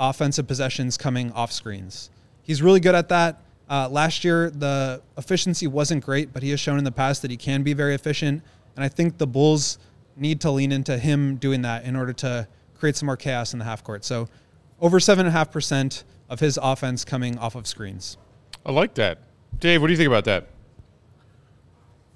[0.00, 2.10] offensive possessions coming off screens.
[2.42, 3.42] He's really good at that.
[3.68, 7.30] Uh, last year, the efficiency wasn't great, but he has shown in the past that
[7.30, 8.42] he can be very efficient.
[8.74, 9.78] And I think the Bulls
[10.16, 13.58] need to lean into him doing that in order to create some more chaos in
[13.60, 14.04] the half court.
[14.04, 14.28] So
[14.80, 18.16] over 7.5% of his offense coming off of screens.
[18.64, 19.18] I like that.
[19.58, 20.48] Dave, what do you think about that?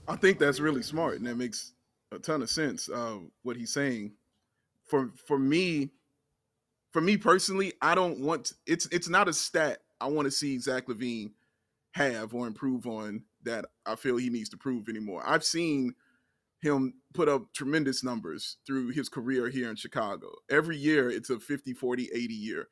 [0.09, 1.73] I think that's really smart, and that makes
[2.12, 2.88] a ton of sense.
[2.88, 4.12] Uh, what he's saying,
[4.87, 5.90] for for me,
[6.94, 10.30] for me personally, I don't want to, it's it's not a stat I want to
[10.30, 11.33] see Zach LaVine
[11.90, 15.24] have or improve on that I feel he needs to prove anymore.
[15.26, 15.94] I've seen
[16.62, 20.28] him put up tremendous numbers through his career here in Chicago.
[20.48, 22.68] Every year it's a 50 40 80 year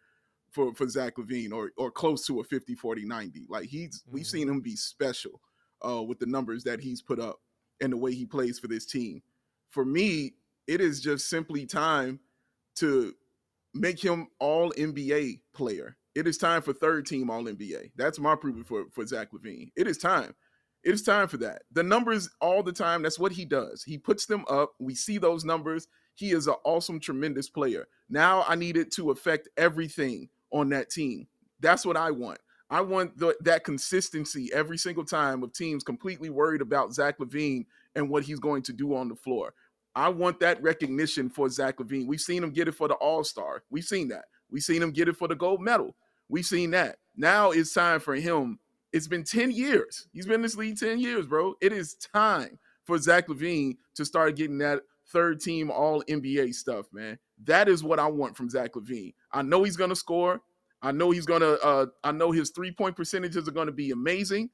[0.52, 3.46] for for Zach LaVine or or close to a 50 40 90.
[3.48, 4.14] Like he's mm-hmm.
[4.14, 5.40] we've seen him be special
[5.84, 7.40] uh, with the numbers that he's put up
[7.80, 9.20] and the way he plays for this team.
[9.70, 10.34] For me,
[10.68, 12.20] it is just simply time
[12.76, 13.14] to
[13.74, 15.96] make him all NBA player.
[16.14, 17.92] It is time for third team all NBA.
[17.96, 19.70] That's my proof for, for Zach LaVine.
[19.76, 20.34] It is time.
[20.84, 21.62] It is time for that.
[21.72, 23.82] The numbers all the time, that's what he does.
[23.82, 24.72] He puts them up.
[24.78, 25.86] We see those numbers.
[26.14, 27.86] He is an awesome, tremendous player.
[28.10, 31.26] Now I need it to affect everything on that team.
[31.60, 32.38] That's what I want.
[32.68, 37.66] I want the, that consistency every single time of teams completely worried about Zach LaVine
[37.94, 39.52] and what he's going to do on the floor.
[39.94, 42.06] I want that recognition for Zach LaVine.
[42.06, 43.62] We've seen him get it for the All Star.
[43.70, 44.24] We've seen that.
[44.50, 45.94] We've seen him get it for the gold medal.
[46.28, 46.96] We've seen that.
[47.16, 48.58] Now it's time for him.
[48.92, 50.08] It's been 10 years.
[50.12, 51.54] He's been in this league 10 years, bro.
[51.60, 56.86] It is time for Zach LaVine to start getting that third team all NBA stuff,
[56.92, 57.18] man.
[57.44, 59.14] That is what I want from Zach LaVine.
[59.32, 60.40] I know he's gonna score.
[60.82, 64.50] I know he's gonna uh I know his three-point percentages are gonna be amazing.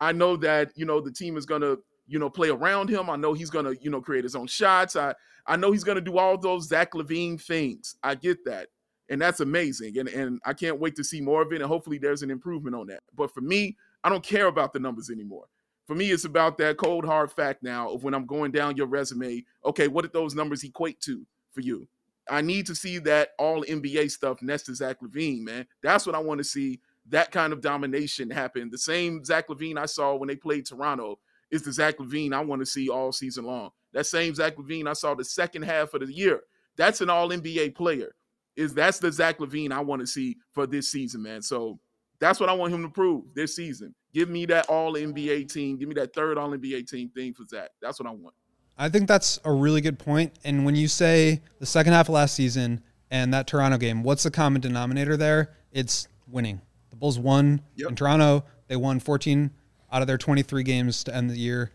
[0.00, 1.76] I know that you know the team is gonna
[2.10, 3.08] you know play around him.
[3.08, 4.96] I know he's gonna you know create his own shots.
[4.96, 5.14] I
[5.46, 7.94] I know he's gonna do all those Zach LaVine things.
[8.02, 8.68] I get that,
[9.08, 9.96] and that's amazing.
[9.96, 11.62] And and I can't wait to see more of it.
[11.62, 13.04] And hopefully there's an improvement on that.
[13.14, 15.46] But for me, I don't care about the numbers anymore.
[15.86, 18.88] For me, it's about that cold hard fact now of when I'm going down your
[18.88, 19.44] resume.
[19.64, 21.86] Okay, what did those numbers equate to for you?
[22.28, 25.66] I need to see that all NBA stuff next to Zach LaVine, man.
[25.82, 26.80] That's what I want to see.
[27.08, 28.68] That kind of domination happen.
[28.70, 31.18] The same Zach LaVine I saw when they played Toronto
[31.50, 33.70] is the Zach LaVine I want to see all season long.
[33.92, 36.40] That same Zach LaVine I saw the second half of the year.
[36.76, 38.14] That's an all NBA player.
[38.56, 41.40] Is that's the Zach LaVine I want to see for this season, man.
[41.42, 41.78] So
[42.18, 43.94] that's what I want him to prove this season.
[44.12, 45.78] Give me that all NBA team.
[45.78, 47.70] Give me that third all NBA team thing for Zach.
[47.80, 48.34] That's what I want.
[48.76, 50.32] I think that's a really good point.
[50.44, 54.22] And when you say the second half of last season and that Toronto game, what's
[54.24, 55.52] the common denominator there?
[55.72, 56.60] It's winning.
[56.90, 57.90] The Bulls won Yep.
[57.90, 58.44] in Toronto.
[58.68, 59.50] They won 14
[59.92, 61.70] out of their 23 games to end the year.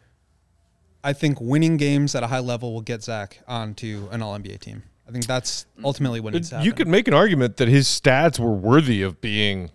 [1.03, 4.59] I think winning games at a high level will get Zach onto an All NBA
[4.59, 4.83] team.
[5.07, 6.65] I think that's ultimately what needs to happen.
[6.65, 9.69] You could make an argument that his stats were worthy of being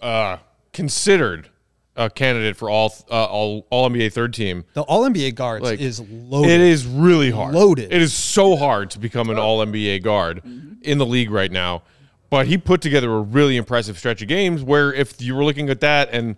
[0.00, 0.36] uh,
[0.72, 1.48] considered
[1.96, 4.64] a candidate for all uh, all all NBA third team.
[4.74, 6.50] the All NBA guards Like, is loaded.
[6.52, 7.54] It is really hard.
[7.54, 7.92] Loaded.
[7.92, 10.42] It is so hard to become an All NBA guard
[10.82, 11.82] in the league right now.
[12.30, 15.70] But he put together a really impressive stretch of games where if you were looking
[15.70, 16.36] at that and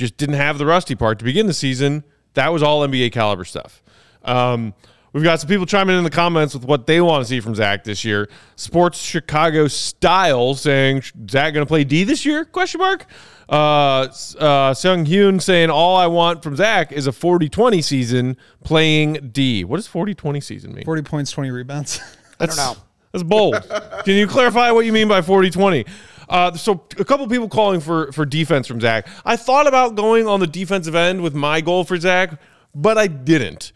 [0.00, 2.02] just didn't have the rusty part to begin the season,
[2.34, 3.82] that was all NBA caliber stuff.
[4.24, 4.74] Um,
[5.12, 7.54] we've got some people chiming in the comments with what they want to see from
[7.54, 8.28] Zach this year.
[8.56, 12.44] Sports Chicago style saying Zach going to play D this year?
[12.44, 13.06] Question mark.
[13.48, 14.08] Uh,
[14.38, 19.64] uh, Sung Hyun saying all I want from Zach is a 40-20 season playing D.
[19.64, 20.84] What does 40-20 season mean?
[20.84, 22.00] 40 points, 20 rebounds.
[22.40, 22.76] I don't know.
[23.12, 23.56] That's bold.
[24.04, 25.84] Can you clarify what you mean by 40 20?
[26.30, 29.08] Uh, so, a couple people calling for, for defense from Zach.
[29.24, 32.40] I thought about going on the defensive end with my goal for Zach,
[32.72, 33.72] but I didn't.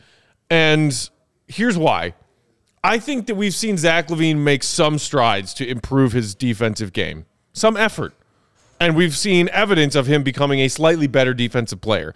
[0.49, 1.11] And
[1.49, 2.15] here's why
[2.85, 7.27] I think that we've seen Zach LaVine make some strides to improve his defensive game,
[7.53, 8.15] some effort.
[8.79, 12.15] And we've seen evidence of him becoming a slightly better defensive player.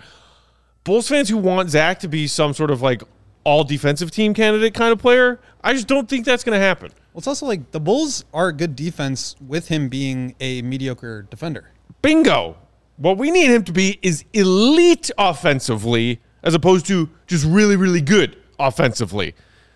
[0.85, 3.03] Bulls fans who want Zach to be some sort of like
[3.42, 6.92] all defensive team candidate kind of player, I just don't think that's going to happen.
[7.18, 11.22] Well, it's also like the Bulls are a good defense with him being a mediocre
[11.22, 11.72] defender.
[12.00, 12.57] Bingo.
[12.96, 18.00] What we need him to be is elite offensively as opposed to just really, really
[18.00, 19.35] good offensively.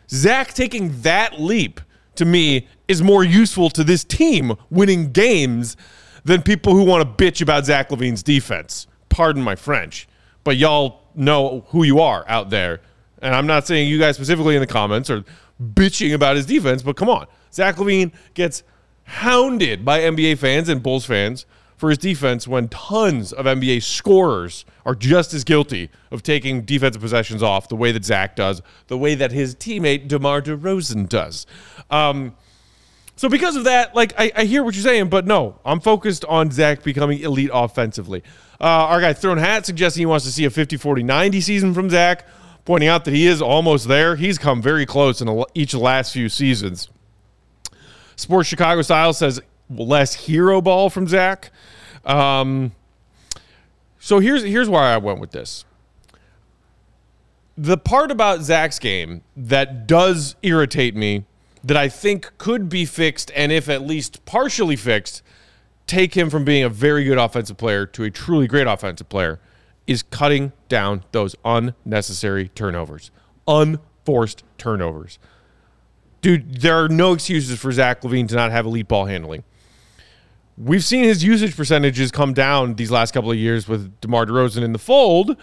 [0.09, 1.81] Zach taking that leap
[2.15, 5.77] to me is more useful to this team winning games
[6.23, 8.87] than people who want to bitch about Zach LaVine's defense.
[9.09, 10.07] Pardon my French,
[10.45, 12.83] but y'all know who you are out there.
[13.21, 15.25] And I'm not saying you guys specifically in the comments are
[15.63, 17.27] bitching about his defense, but come on.
[17.53, 18.63] Zach LaVine gets
[19.05, 21.47] hounded by NBA fans and Bulls fans
[21.77, 27.03] for his defense when tons of NBA scorers are just as guilty of taking defensive
[27.03, 31.45] possessions off the way that Zach does, the way that his teammate DeMar DeRozan does.
[31.91, 32.37] Um,
[33.17, 36.25] so because of that, like I, I hear what you're saying, but no, I'm focused
[36.27, 38.23] on Zach becoming elite offensively.
[38.61, 42.27] Uh, our guy Thrown Hat suggesting he wants to see a 50-40-90 season from Zach,
[42.65, 44.17] pointing out that he is almost there.
[44.17, 46.89] He's come very close in each of the last few seasons.
[48.17, 51.51] Sports Chicago Style says less hero ball from Zach.
[52.05, 52.73] Um,
[53.99, 55.65] so here's here's where I went with this.
[57.57, 61.25] The part about Zach's game that does irritate me,
[61.63, 65.23] that I think could be fixed, and if at least partially fixed,
[65.87, 69.39] take him from being a very good offensive player to a truly great offensive player,
[69.87, 73.11] is cutting down those unnecessary turnovers,
[73.47, 75.19] unforced turnovers
[76.23, 79.45] dude, there are no excuses for Zach LaVine to not have elite ball handling.
[80.57, 84.63] We've seen his usage percentages come down these last couple of years with DeMar DeRozan
[84.63, 85.37] in the fold,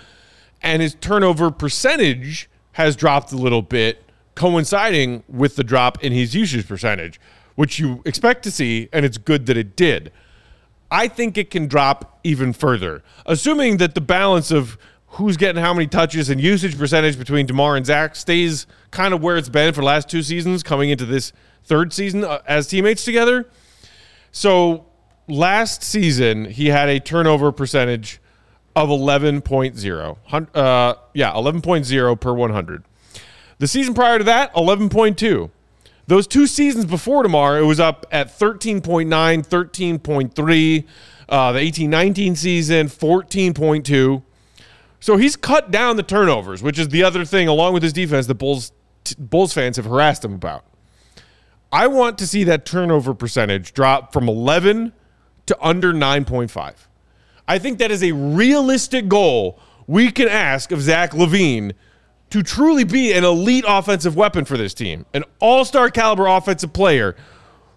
[0.62, 4.04] and his turnover percentage has dropped a little bit,
[4.36, 7.20] coinciding with the drop in his usage percentage,
[7.56, 10.12] which you expect to see, and it's good that it did.
[10.92, 14.78] I think it can drop even further, assuming that the balance of
[15.14, 19.22] who's getting how many touches and usage percentage between DeMar and Zach stays kind of
[19.22, 22.68] where it's been for the last two seasons coming into this third season uh, as
[22.68, 23.48] teammates together.
[24.32, 24.86] So
[25.28, 28.20] last season, he had a turnover percentage
[28.76, 30.18] of 11.0.
[30.56, 32.84] Uh, yeah, 11.0 per 100.
[33.58, 35.50] The season prior to that, 11.2.
[36.10, 40.86] Those two seasons before tomorrow, it was up at 13.9, 13.3.
[41.30, 44.24] Uh, the 18 19 season, 14.2.
[45.00, 48.26] So he's cut down the turnovers, which is the other thing, along with his defense,
[48.26, 48.72] that Bulls,
[49.04, 50.66] t- Bulls fans have harassed him about.
[51.72, 54.94] I want to see that turnover percentage drop from 11
[55.46, 56.74] to under 9.5.
[57.48, 61.74] I think that is a realistic goal we can ask of Zach LaVine
[62.30, 66.74] to truly be an elite offensive weapon for this team, an all star caliber offensive
[66.74, 67.16] player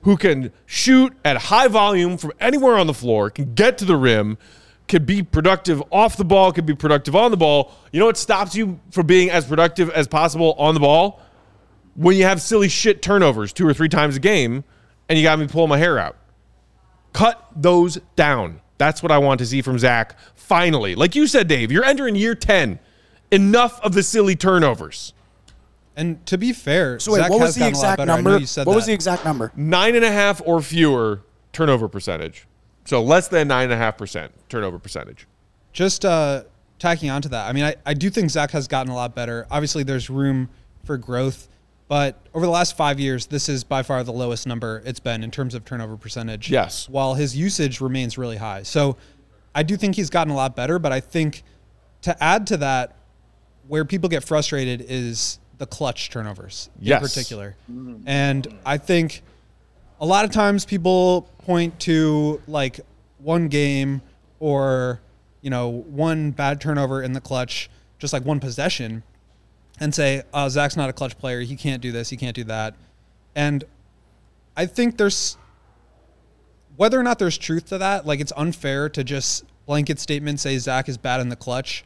[0.02, 3.96] who can shoot at high volume from anywhere on the floor, can get to the
[3.96, 4.36] rim,
[4.88, 7.72] can be productive off the ball, can be productive on the ball.
[7.92, 11.20] You know what stops you from being as productive as possible on the ball?
[11.94, 14.64] When you have silly shit turnovers two or three times a game
[15.08, 16.16] and you got me pulling my hair out.
[17.12, 18.60] Cut those down.
[18.78, 20.94] That's what I want to see from Zach finally.
[20.94, 22.78] Like you said, Dave, you're entering year 10.
[23.32, 25.12] Enough of the silly turnovers.
[25.96, 27.98] And to be fair, So wait, Zach what has was the gotten a lot exact
[27.98, 28.10] better.
[28.12, 28.38] I know number?
[28.38, 29.52] you said What was the exact number?
[29.56, 32.46] Nine and a half or fewer turnover percentage.
[32.84, 35.26] So less than nine and a half percent turnover percentage.
[35.72, 36.44] just uh,
[36.78, 39.46] tacking onto that, I mean, I, I do think Zach has gotten a lot better.
[39.50, 40.48] Obviously, there's room
[40.84, 41.48] for growth,
[41.88, 45.22] but over the last five years, this is by far the lowest number it's been
[45.22, 46.50] in terms of turnover percentage.
[46.50, 46.88] Yes.
[46.88, 48.62] While his usage remains really high.
[48.64, 48.96] So
[49.54, 51.42] I do think he's gotten a lot better, but I think
[52.00, 52.96] to add to that,
[53.68, 57.00] where people get frustrated is the clutch turnovers Yes.
[57.02, 57.56] in particular.
[57.70, 58.02] Mm-hmm.
[58.06, 59.22] And I think
[60.00, 62.80] a lot of times people point to like
[63.18, 64.02] one game
[64.40, 65.00] or
[65.40, 69.02] you know one bad turnover in the clutch just like one possession
[69.78, 71.40] and say oh zach's not a clutch player.
[71.40, 72.10] He can't do this.
[72.10, 72.74] He can't do that.
[73.34, 73.64] And
[74.56, 75.38] i think there's
[76.76, 80.58] whether or not there's truth to that like it's unfair to just blanket statement say
[80.58, 81.84] zach is bad in the clutch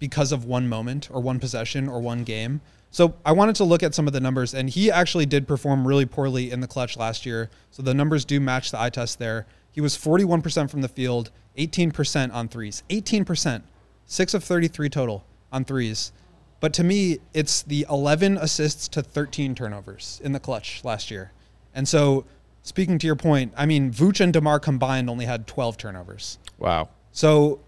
[0.00, 2.60] because of one moment or one possession or one game.
[2.90, 5.86] So I wanted to look at some of the numbers, and he actually did perform
[5.86, 7.48] really poorly in the clutch last year.
[7.70, 9.46] So the numbers do match the eye test there.
[9.70, 12.82] He was 41% from the field, 18% on threes.
[12.90, 13.62] 18%,
[14.06, 16.10] six of 33 total on threes.
[16.58, 21.32] But to me, it's the 11 assists to 13 turnovers in the clutch last year.
[21.72, 22.24] And so,
[22.62, 26.38] speaking to your point, I mean, Vooch and DeMar combined only had 12 turnovers.
[26.58, 26.88] Wow.
[27.12, 27.60] So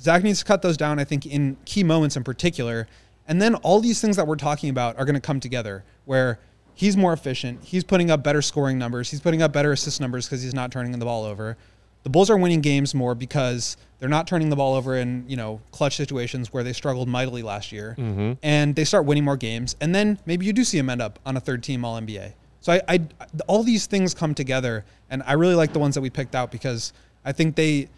[0.00, 2.86] Zach needs to cut those down, I think, in key moments in particular.
[3.26, 6.38] And then all these things that we're talking about are going to come together where
[6.74, 7.64] he's more efficient.
[7.64, 9.10] He's putting up better scoring numbers.
[9.10, 11.56] He's putting up better assist numbers because he's not turning the ball over.
[12.02, 15.36] The Bulls are winning games more because they're not turning the ball over in, you
[15.36, 17.94] know, clutch situations where they struggled mightily last year.
[17.96, 18.32] Mm-hmm.
[18.42, 19.74] And they start winning more games.
[19.80, 22.34] And then maybe you do see him end up on a third team All NBA.
[22.60, 23.00] So I, I,
[23.46, 24.84] all these things come together.
[25.08, 26.92] And I really like the ones that we picked out because
[27.24, 27.88] I think they,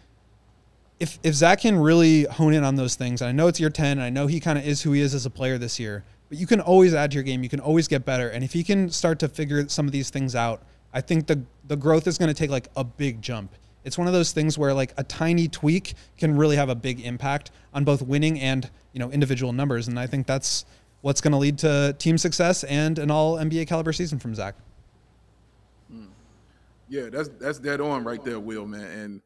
[0.99, 3.69] if if Zach can really hone in on those things, and I know it's year
[3.69, 5.79] ten, and I know he kind of is who he is as a player this
[5.79, 7.43] year, but you can always add to your game.
[7.43, 10.09] You can always get better, and if he can start to figure some of these
[10.09, 13.53] things out, I think the the growth is going to take like a big jump.
[13.83, 16.99] It's one of those things where like a tiny tweak can really have a big
[17.01, 20.65] impact on both winning and you know individual numbers, and I think that's
[21.01, 24.55] what's going to lead to team success and an All NBA caliber season from Zach.
[25.91, 26.05] Hmm.
[26.89, 28.81] Yeah, that's that's dead on right there, Will, man.
[28.81, 29.21] And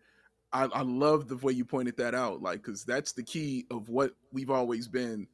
[0.54, 3.90] I, I love the way you pointed that out, like, because that's the key of
[3.90, 5.28] what we've always been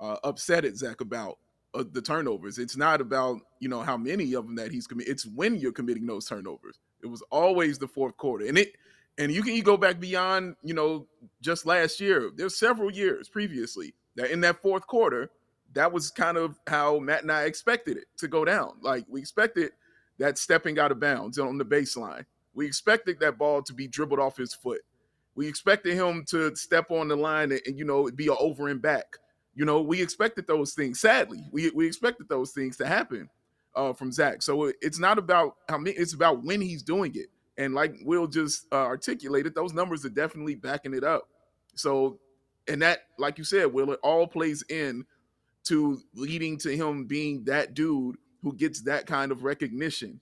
[0.00, 1.38] uh, upset at Zach about
[1.74, 2.58] uh, the turnovers.
[2.58, 5.12] It's not about you know how many of them that he's committing.
[5.12, 6.78] It's when you're committing those turnovers.
[7.02, 8.74] It was always the fourth quarter, and it
[9.18, 11.06] and you can you go back beyond you know
[11.40, 12.30] just last year.
[12.34, 15.30] There's several years previously that in that fourth quarter,
[15.74, 18.72] that was kind of how Matt and I expected it to go down.
[18.82, 19.72] Like we expected
[20.18, 22.24] that stepping out of bounds on the baseline.
[22.54, 24.82] We expected that ball to be dribbled off his foot.
[25.34, 28.68] We expected him to step on the line and, and, you know be an over
[28.68, 29.06] and back.
[29.54, 31.00] You know, we expected those things.
[31.00, 33.28] Sadly, we we expected those things to happen
[33.74, 34.42] uh, from Zach.
[34.42, 37.28] So it- it's not about how many; it's about when he's doing it.
[37.58, 41.28] And like Will just uh, articulated, those numbers are definitely backing it up.
[41.74, 42.18] So,
[42.68, 45.04] and that, like you said, Will, it all plays in
[45.64, 50.20] to leading to him being that dude who gets that kind of recognition,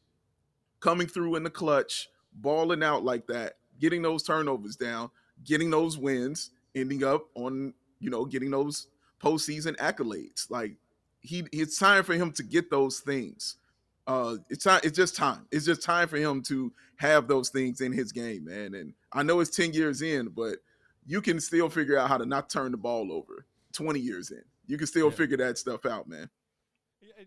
[0.81, 5.11] coming through in the clutch, balling out like that, getting those turnovers down,
[5.45, 8.89] getting those wins, ending up on you know getting those
[9.23, 10.51] postseason accolades.
[10.51, 10.77] Like
[11.21, 13.57] he, it's time for him to get those things.
[14.07, 14.81] Uh, it's time.
[14.83, 15.47] It's just time.
[15.53, 18.75] It's just time for him to have those things in his game, man.
[18.75, 20.57] And I know it's ten years in, but
[21.07, 23.47] you can still figure out how to not turn the ball over.
[23.73, 26.29] Twenty years in, you can still figure that stuff out, man.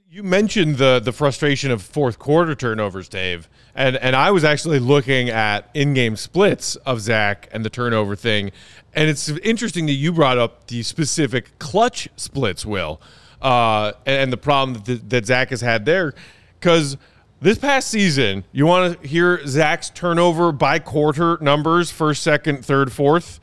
[0.10, 4.80] You mentioned the the frustration of fourth quarter turnovers, Dave, and and I was actually
[4.80, 8.52] looking at in game splits of Zach and the turnover thing,
[8.94, 13.02] and it's interesting that you brought up the specific clutch splits, Will,
[13.40, 16.16] uh, and the problem that, that Zach has had there,
[16.60, 16.98] because
[17.40, 22.92] this past season, you want to hear Zach's turnover by quarter numbers: first, second, third,
[22.92, 23.40] fourth.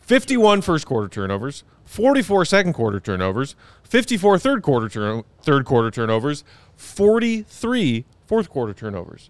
[0.00, 3.54] 51 first quarter turnovers, 44 second quarter turnovers,
[3.92, 6.44] 54 third quarter turn- third quarter turnovers,
[6.76, 9.28] 43 fourth quarter turnovers.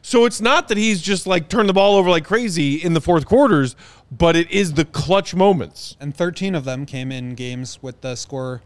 [0.00, 3.00] So it's not that he's just like turned the ball over like crazy in the
[3.00, 3.74] fourth quarters,
[4.12, 5.96] but it is the clutch moments.
[5.98, 8.62] And 13 of them came in games with the score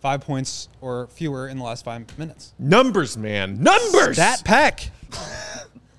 [0.00, 2.52] five points or fewer in the last five minutes.
[2.58, 3.62] Numbers, man.
[3.62, 4.16] Numbers.
[4.16, 4.90] That peck.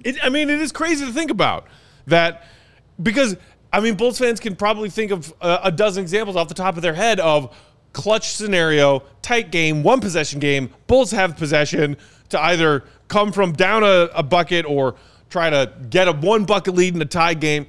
[0.04, 1.68] It, I mean, it is crazy to think about
[2.08, 2.48] that
[3.04, 3.38] because
[3.72, 6.76] I mean, Bulls fans can probably think of a, a dozen examples off the top
[6.76, 7.56] of their head of
[7.94, 10.70] clutch scenario, tight game, one possession game.
[10.88, 11.98] Bulls have possession
[12.30, 14.96] to either come from down a, a bucket or
[15.30, 17.68] try to get a one bucket lead in a tie game.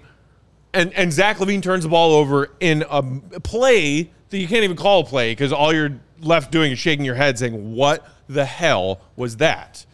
[0.75, 3.03] And and Zach LaVine turns the ball over in a
[3.41, 7.05] play that you can't even call a play because all you're left doing is shaking
[7.05, 9.85] your head saying, What the hell was that?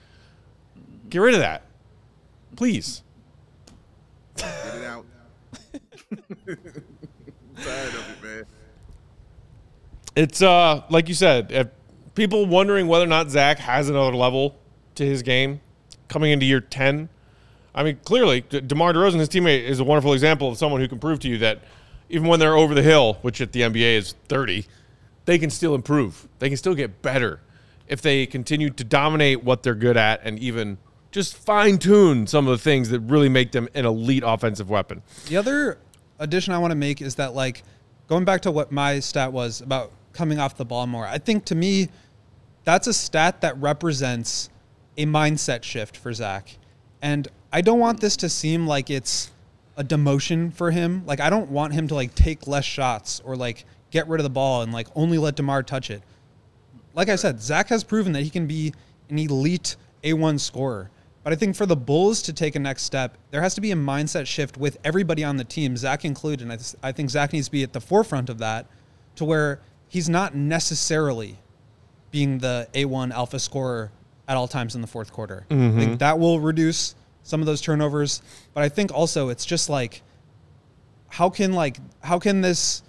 [1.08, 1.62] Get rid of that.
[2.54, 3.02] Please.
[4.36, 5.04] Get it out.
[7.62, 8.07] tired of.
[10.18, 11.70] It's uh like you said,
[12.16, 14.58] people wondering whether or not Zach has another level
[14.96, 15.60] to his game
[16.08, 17.08] coming into year ten.
[17.72, 20.88] I mean, clearly, De- DeMar DeRozan, his teammate, is a wonderful example of someone who
[20.88, 21.60] can prove to you that
[22.08, 24.66] even when they're over the hill, which at the NBA is 30,
[25.24, 26.26] they can still improve.
[26.40, 27.38] They can still get better
[27.86, 30.78] if they continue to dominate what they're good at and even
[31.12, 35.00] just fine tune some of the things that really make them an elite offensive weapon.
[35.28, 35.78] The other
[36.18, 37.62] addition I want to make is that, like,
[38.08, 41.44] going back to what my stat was about coming off the ball more, I think
[41.44, 41.88] to me,
[42.64, 44.50] that's a stat that represents
[44.96, 46.58] a mindset shift for Zach.
[47.00, 49.30] And I don't want this to seem like it's
[49.76, 51.04] a demotion for him.
[51.06, 54.24] Like, I don't want him to, like, take less shots or, like, get rid of
[54.24, 56.02] the ball and, like, only let DeMar touch it.
[56.94, 58.74] Like I said, Zach has proven that he can be
[59.08, 60.90] an elite A1 scorer.
[61.22, 63.70] But I think for the Bulls to take a next step, there has to be
[63.70, 66.42] a mindset shift with everybody on the team, Zach included.
[66.42, 68.66] And I, th- I think Zach needs to be at the forefront of that
[69.14, 71.38] to where he's not necessarily
[72.10, 73.90] being the A1 alpha scorer
[74.26, 75.46] at all times in the fourth quarter.
[75.50, 78.22] I think that will reduce some of those turnovers.
[78.54, 80.02] But I think also it's just like,
[81.08, 82.82] how can like how can this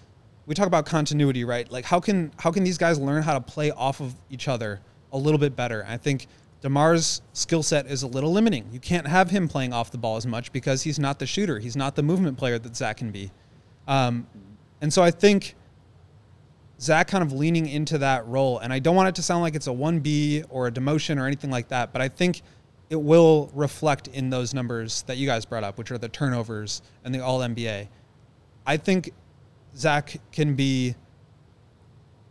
[0.45, 1.70] we talk about continuity right?
[1.72, 4.82] Like how can how can these guys learn how to play off of each other
[5.14, 5.86] a little bit better?
[5.88, 6.28] I think
[6.62, 8.68] DeMar's skill set is a little limiting.
[8.72, 11.60] You can't have him playing off the ball as much because he's not the shooter.
[11.60, 13.32] He's not the movement player that zach can be.
[13.88, 14.28] Um,
[14.82, 15.56] and so i think
[16.80, 19.56] zach kind of leaning into that role and i don't want it to sound like
[19.56, 22.42] it's a 1b or a demotion or anything like that but i think
[22.90, 26.82] it will reflect in those numbers that you guys brought up which are the turnovers
[27.04, 27.88] and the all nba
[28.70, 29.12] I think
[29.76, 30.94] Zach can be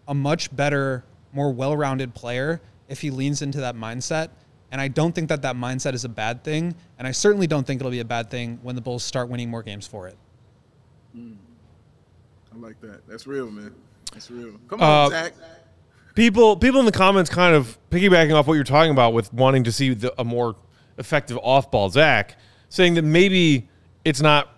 [0.07, 4.31] a much better, more well-rounded player if he leans into that mindset.
[4.71, 6.77] And I don't think that that mindset is a bad thing.
[6.97, 9.51] And I certainly don't think it'll be a bad thing when the Bulls start winning
[9.51, 10.17] more games for it.
[11.13, 11.33] Hmm.
[12.55, 13.01] I like that.
[13.09, 13.75] That's real, man.
[14.13, 14.53] That's real.
[14.69, 15.35] Come Uh, Zach.
[16.15, 19.65] people people in the comments kind of piggybacking off what you're talking about with wanting
[19.65, 20.57] to see the, a more
[20.97, 22.37] effective off-ball Zach,
[22.69, 23.69] saying that maybe
[24.05, 24.49] it's not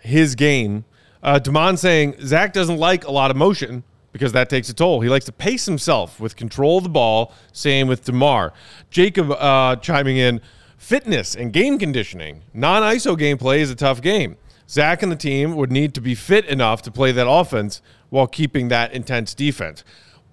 [0.00, 0.84] his game.
[1.22, 3.82] Uh, Damon saying Zach doesn't like a lot of motion
[4.12, 5.00] because that takes a toll.
[5.00, 7.32] He likes to pace himself with control of the ball.
[7.52, 8.52] Same with DeMar.
[8.90, 10.40] Jacob uh, chiming in,
[10.76, 12.42] fitness and game conditioning.
[12.52, 14.36] Non-ISO gameplay is a tough game.
[14.68, 17.82] Zach and the team would need to be fit enough to play that offense
[18.14, 19.82] while keeping that intense defense.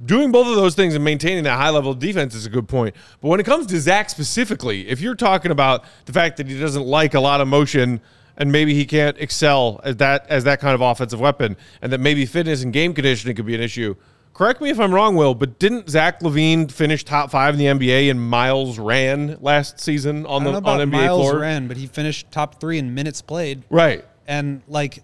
[0.06, 2.68] Doing both of those things and maintaining that high level of defense is a good
[2.68, 2.96] point.
[3.22, 6.60] But when it comes to Zach specifically, if you're talking about the fact that he
[6.60, 8.00] doesn't like a lot of motion
[8.38, 12.00] and maybe he can't excel as that as that kind of offensive weapon, and that
[12.00, 13.96] maybe fitness and game conditioning could be an issue.
[14.34, 17.66] Correct me if I'm wrong, Will, but didn't Zach LaVine finish top five in the
[17.66, 21.40] NBA and miles ran last season on the on NBA Miles floor?
[21.40, 23.64] ran, but he finished top three in minutes played.
[23.70, 24.06] Right.
[24.28, 25.04] And like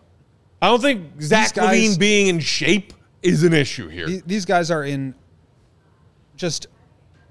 [0.62, 4.08] I don't think Zach guys- LaVine being in shape is an issue here.
[4.26, 5.14] these guys are in
[6.36, 6.68] just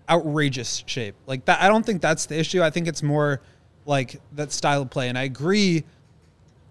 [0.08, 1.14] outrageous shape.
[1.26, 2.62] Like that, I don't think that's the issue.
[2.62, 3.40] I think it's more
[3.84, 5.08] like that style of play.
[5.08, 5.84] And I agree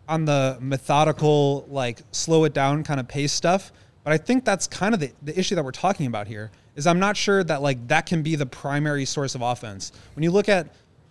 [0.08, 3.72] on the methodical, like slow it down kind of pace stuff.
[4.04, 6.52] But I think that's kind of the, the issue that we're talking about here.
[6.76, 9.92] Is I'm not sure that like that can be the primary source of offense.
[10.14, 10.68] When you look at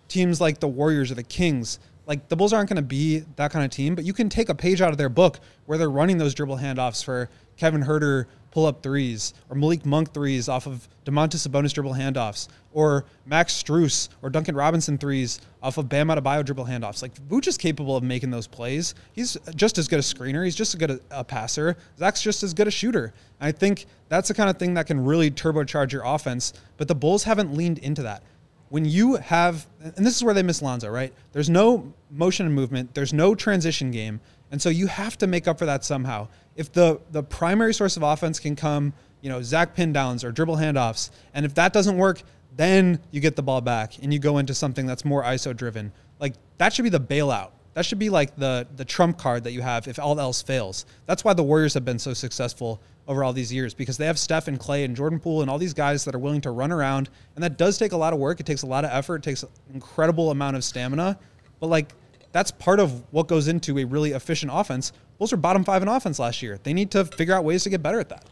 [0.07, 3.51] teams like the Warriors or the Kings, like the Bulls aren't going to be that
[3.51, 5.89] kind of team, but you can take a page out of their book where they're
[5.89, 10.65] running those dribble handoffs for Kevin Huerter pull up threes or Malik Monk threes off
[10.65, 16.07] of Domantas Sabonis dribble handoffs or Max Strus or Duncan Robinson threes off of Bam
[16.07, 17.01] Adebayo dribble handoffs.
[17.01, 18.95] Like Vooch is capable of making those plays.
[19.11, 20.45] He's just as good a screener.
[20.45, 21.75] He's just as good a, a passer.
[21.97, 23.13] Zach's just as good a shooter.
[23.41, 26.53] And I think that's the kind of thing that can really turbocharge your offense.
[26.77, 28.23] But the Bulls haven't leaned into that.
[28.69, 31.13] When you have, and this is where they miss Lonzo, right?
[31.31, 32.93] There's no motion and movement.
[32.93, 34.19] There's no transition game.
[34.51, 36.27] And so you have to make up for that somehow.
[36.55, 40.31] If the the primary source of offense can come, you know, Zach pin downs or
[40.31, 42.21] dribble handoffs, and if that doesn't work,
[42.55, 45.91] then you get the ball back and you go into something that's more ISO driven.
[46.19, 47.51] Like that should be the bailout.
[47.73, 50.85] That should be like the the trump card that you have if all else fails.
[51.05, 54.17] That's why the Warriors have been so successful over all these years because they have
[54.17, 56.71] Steph and Clay and Jordan Poole and all these guys that are willing to run
[56.71, 58.39] around, and that does take a lot of work.
[58.39, 59.17] It takes a lot of effort.
[59.17, 61.17] It takes an incredible amount of stamina,
[61.59, 61.93] but like
[62.31, 64.91] that's part of what goes into a really efficient offense.
[65.17, 66.59] Bulls are bottom five in offense last year.
[66.63, 68.25] They need to figure out ways to get better at that.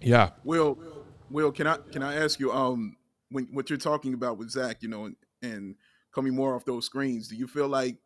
[0.00, 0.30] Yeah.
[0.44, 0.78] Will,
[1.30, 2.96] Will, can I can I ask you um
[3.30, 5.74] when what you're talking about with Zach, you know, and, and
[6.12, 7.96] coming more off those screens, do you feel like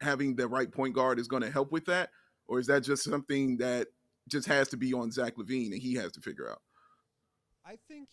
[0.00, 2.10] having the right point guard is going to help with that,
[2.46, 3.88] or is that just something that
[4.28, 6.60] just has to be on Zach LaVine, and he has to figure out?
[7.66, 8.08] I think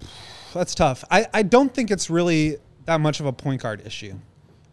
[0.54, 1.04] that's tough.
[1.10, 2.56] I, I don't think it's really
[2.86, 4.14] that much of a point guard issue.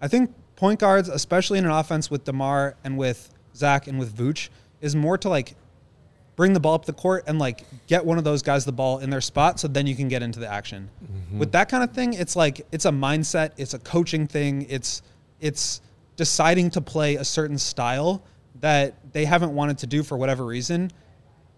[0.02, 4.16] I think point guards, especially in an offense with DeMar and with Zach and with
[4.16, 4.50] Vooch,
[4.82, 5.56] is more to like
[6.36, 9.00] bring the ball up the court and like get one of those guys the ball
[9.00, 10.90] in their spot so then you can get into the action.
[11.04, 11.40] Mm-hmm.
[11.40, 15.02] With that kind of thing, it's like it's a mindset, it's a coaching thing, it's
[15.42, 15.82] it's
[16.16, 18.24] deciding to play a certain style
[18.62, 20.92] that they haven't wanted to do for whatever reason.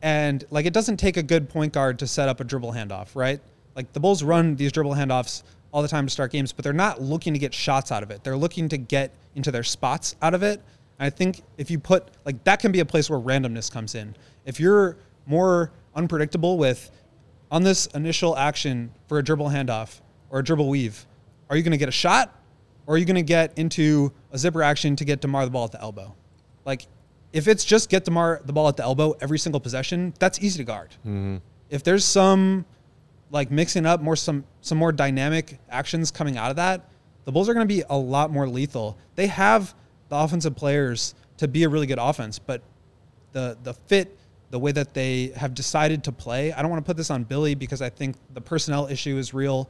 [0.01, 3.15] And like it doesn't take a good point guard to set up a dribble handoff,
[3.15, 3.39] right?
[3.75, 6.73] Like the Bulls run these dribble handoffs all the time to start games, but they're
[6.73, 8.23] not looking to get shots out of it.
[8.23, 10.61] They're looking to get into their spots out of it.
[10.99, 13.95] And I think if you put like that can be a place where randomness comes
[13.95, 14.15] in.
[14.45, 16.91] If you're more unpredictable with
[17.49, 21.05] on this initial action for a dribble handoff or a dribble weave,
[21.49, 22.37] are you going to get a shot
[22.85, 25.65] or are you going to get into a zipper action to get DeMar the ball
[25.65, 26.15] at the elbow?
[26.65, 26.87] Like
[27.33, 30.57] if it's just get DeMar the ball at the elbow every single possession, that's easy
[30.57, 30.89] to guard.
[31.01, 31.37] Mm-hmm.
[31.69, 32.65] If there's some
[33.29, 36.89] like mixing up more some some more dynamic actions coming out of that,
[37.25, 38.97] the Bulls are going to be a lot more lethal.
[39.15, 39.73] They have
[40.09, 42.61] the offensive players to be a really good offense, but
[43.31, 44.17] the the fit,
[44.49, 47.23] the way that they have decided to play, I don't want to put this on
[47.23, 49.69] Billy because I think the personnel issue is real.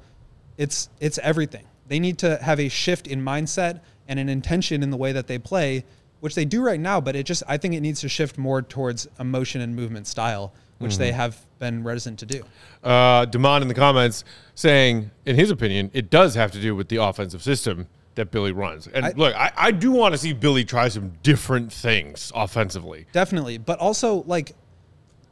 [0.57, 1.65] It's it's everything.
[1.87, 5.27] They need to have a shift in mindset and an intention in the way that
[5.27, 5.85] they play,
[6.21, 8.61] which they do right now, but it just I think it needs to shift more
[8.61, 11.01] towards emotion and movement style which mm-hmm.
[11.01, 12.43] they have been reticent to do.
[12.83, 14.23] Uh, Demond in the comments
[14.55, 18.51] saying, in his opinion, it does have to do with the offensive system that Billy
[18.51, 18.87] runs.
[18.87, 23.05] And I, look, I, I do want to see Billy try some different things offensively.
[23.13, 23.57] Definitely.
[23.57, 24.53] But also, like,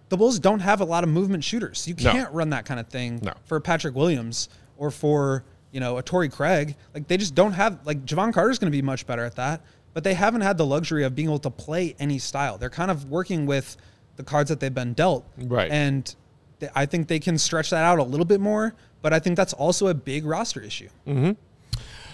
[0.09, 1.87] the Bulls don't have a lot of movement shooters.
[1.87, 2.37] You can't no.
[2.37, 3.33] run that kind of thing no.
[3.45, 6.75] for Patrick Williams or for, you know, a Torrey Craig.
[6.93, 9.61] Like, they just don't have, like, Jevon Carter's going to be much better at that.
[9.93, 12.57] But they haven't had the luxury of being able to play any style.
[12.57, 13.77] They're kind of working with–
[14.19, 15.25] the cards that they've been dealt.
[15.37, 15.71] Right.
[15.71, 16.13] And
[16.59, 19.37] th- I think they can stretch that out a little bit more, but I think
[19.37, 20.89] that's also a big roster issue.
[21.07, 21.31] Mm-hmm.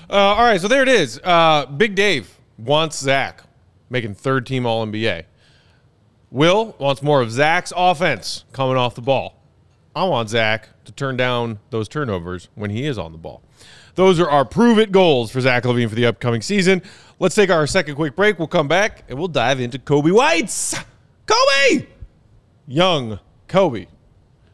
[0.08, 1.20] Uh, all right, so there it is.
[1.24, 3.42] Uh, Big Dave wants Zach
[3.90, 5.24] making third team All NBA.
[6.30, 9.42] Will wants more of Zach's offense coming off the ball.
[9.96, 13.42] I want Zach to turn down those turnovers when he is on the ball.
[13.96, 16.84] Those are our prove it goals for Zach LaVine for the upcoming season.
[17.18, 18.40] Let's take our second quick break.
[18.40, 20.76] We'll come back and we'll dive into Coby White's.
[21.26, 21.88] Coby!
[22.68, 23.88] Young Coby.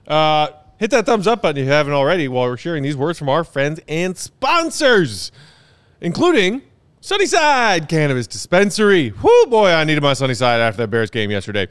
[0.08, 3.18] Uh, hit that thumbs up button if you haven't already while we're sharing these words
[3.18, 5.32] from our friends and sponsors,
[6.02, 6.62] including
[7.00, 9.10] Sunnyside Cannabis Dispensary.
[9.10, 11.68] Whoo, boy, I needed my Sunnyside after that Bears game yesterday.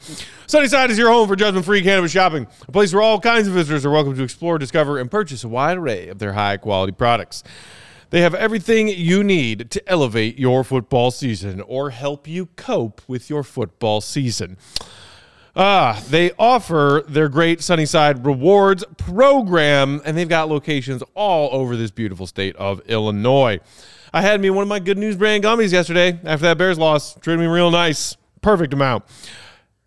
[0.49, 3.55] Sunnyside is your home for judgment free cannabis shopping, a place where all kinds of
[3.55, 6.93] visitors are welcome to explore, discover, and purchase a wide array of their high quality
[6.93, 7.45] products.
[8.11, 13.31] They have everything you need to elevate your football season or help you cope with
[13.31, 14.57] your football season.
[15.57, 21.91] Ah, they offer their great Sunnyside Rewards program, and they've got locations all over this
[21.91, 23.59] beautiful state of Illinois.
[24.13, 27.15] I had me one of my good news brand gummies yesterday after that Bears loss.
[27.15, 28.17] Treated me real nice.
[28.43, 29.05] Perfect amount.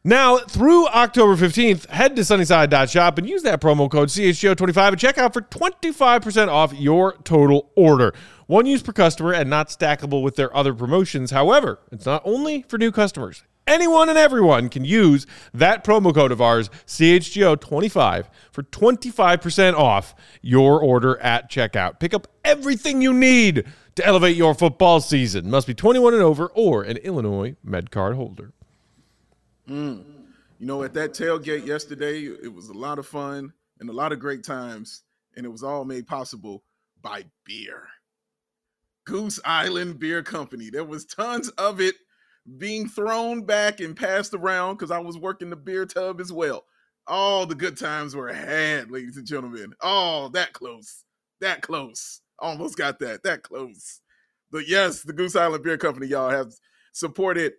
[0.05, 5.31] Now, through October 15th, head to sunnyside.shop and use that promo code CHGO25 at checkout
[5.31, 8.13] for 25% off your total order.
[8.47, 11.31] One use per customer and not stackable with their other promotions.
[11.31, 13.43] However, it's not only for new customers.
[13.65, 20.81] Anyone and everyone can use that promo code of ours, CHGO25, for 25% off your
[20.81, 22.01] order at checkout.
[22.01, 23.63] Pick up everything you need
[23.95, 25.49] to elevate your football season.
[25.49, 28.51] Must be 21 and over or an Illinois MedCard holder.
[29.69, 30.03] Mm.
[30.59, 34.11] You know, at that tailgate yesterday, it was a lot of fun and a lot
[34.11, 35.03] of great times,
[35.35, 36.63] and it was all made possible
[37.01, 37.83] by beer.
[39.05, 40.69] Goose Island Beer Company.
[40.69, 41.95] There was tons of it
[42.57, 46.65] being thrown back and passed around because I was working the beer tub as well.
[47.07, 49.73] All the good times were had, ladies and gentlemen.
[49.81, 51.03] Oh, that close.
[51.41, 52.21] That close.
[52.39, 53.23] Almost got that.
[53.23, 53.99] That close.
[54.51, 56.53] But yes, the Goose Island Beer Company, y'all, have
[56.93, 57.53] supported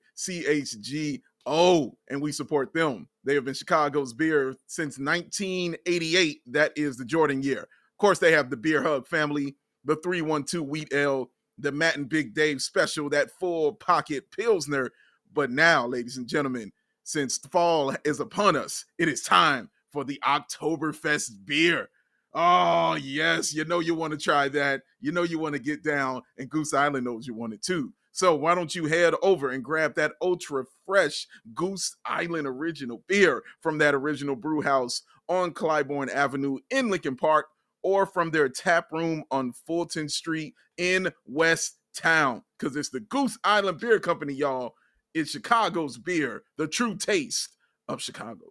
[1.46, 3.08] CHGO, and we support them.
[3.24, 6.40] They have been Chicago's beer since 1988.
[6.46, 7.60] That is the Jordan year.
[7.60, 12.08] Of course, they have the Beer Hug family, the 312 Wheat Ale, the Matt and
[12.08, 14.90] Big Dave special, that full pocket Pilsner.
[15.32, 16.72] But now, ladies and gentlemen,
[17.04, 21.88] since fall is upon us, it is time for the Oktoberfest beer.
[22.34, 24.82] Oh, yes, you know you want to try that.
[25.00, 27.92] You know you want to get down, and Goose Island knows you want it too.
[28.14, 33.42] So why don't you head over and grab that ultra fresh Goose Island original beer
[33.60, 37.46] from that original brew house on Clybourn Avenue in Lincoln Park
[37.82, 43.36] or from their tap room on Fulton Street in West Town because it's the Goose
[43.42, 44.76] Island Beer Company, y'all.
[45.12, 47.56] It's Chicago's beer, the true taste
[47.88, 48.46] of Chicago.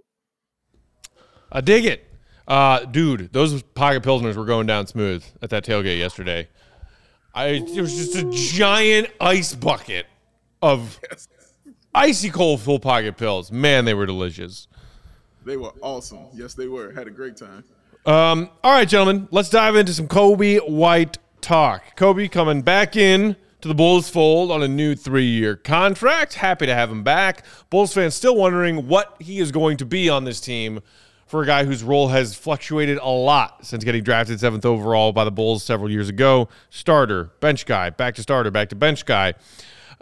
[1.50, 2.06] I dig it.
[2.50, 6.50] Uh, dude, those pocket pilsners were going down smooth at that tailgate yesterday.
[7.34, 10.06] I it was just a giant ice bucket
[10.62, 11.28] of Yes.
[11.94, 13.52] icy cold full pocket pills.
[13.52, 14.68] Man, they were delicious.
[15.46, 16.28] They were awesome.
[16.34, 16.92] Yes, they were.
[16.94, 17.64] Had a great time.
[18.06, 21.98] Um, all right, gentlemen, let's dive into some Coby White talk.
[21.98, 26.34] Coby coming back in to the Bulls fold on a new three-year contract.
[26.36, 27.46] Happy to have him back.
[27.70, 30.82] Bulls fans still wondering what he is going to be on this team
[31.34, 35.24] for a guy whose role has fluctuated a lot since getting drafted seventh overall by
[35.24, 36.48] the Bulls several years ago.
[36.70, 39.34] Starter, bench guy, back to starter, back to bench guy.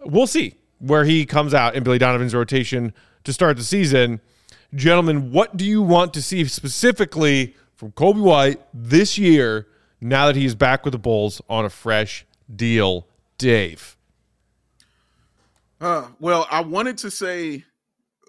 [0.03, 4.19] We'll see where he comes out in Billy Donovan's rotation to start the season.
[4.75, 9.67] Gentlemen, what do you want to see specifically from Coby White this year
[10.01, 13.07] now that he's back with the Bulls on a fresh deal?
[13.37, 13.95] Dave.
[15.79, 17.63] Uh, well, I wanted to say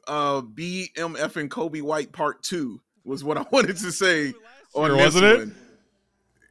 [0.07, 4.33] uh BMF and Coby White part two was what I wanted to say
[4.75, 5.39] on year, wasn't it?
[5.39, 5.57] one.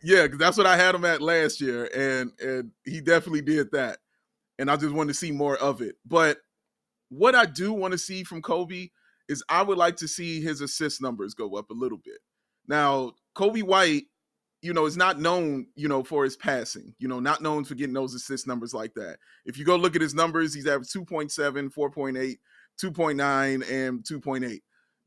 [0.03, 3.71] Yeah, 'cause that's what I had him at last year, and and he definitely did
[3.71, 3.99] that.
[4.59, 5.95] And I just wanted to see more of it.
[6.05, 6.37] But
[7.09, 8.91] what I do want to see from Coby
[9.27, 12.19] is I would like to see his assist numbers go up a little bit.
[12.67, 14.03] Now, Coby White,
[14.61, 17.75] you know, is not known, you know, for his passing, you know, not known for
[17.75, 19.17] getting those assist numbers like that.
[19.45, 22.37] If you go look at his numbers, he's averaged 2.7, 4.8,
[22.79, 24.59] 2.9, and 2.8.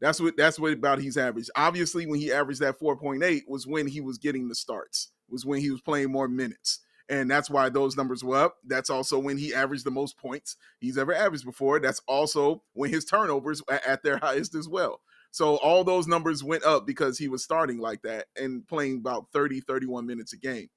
[0.04, 1.50] That's what that's what about he's averaged.
[1.56, 5.62] Obviously, when he averaged that 4.8 was when he was getting the starts, was when
[5.62, 6.80] he was playing more minutes.
[7.08, 8.56] And that's why those numbers were up.
[8.66, 11.80] That's also when he averaged the most points he's ever averaged before.
[11.80, 15.00] That's also when his turnovers at their highest as well.
[15.30, 19.28] So all those numbers went up because he was starting like that and playing about
[19.32, 20.68] 30, 31 minutes a game.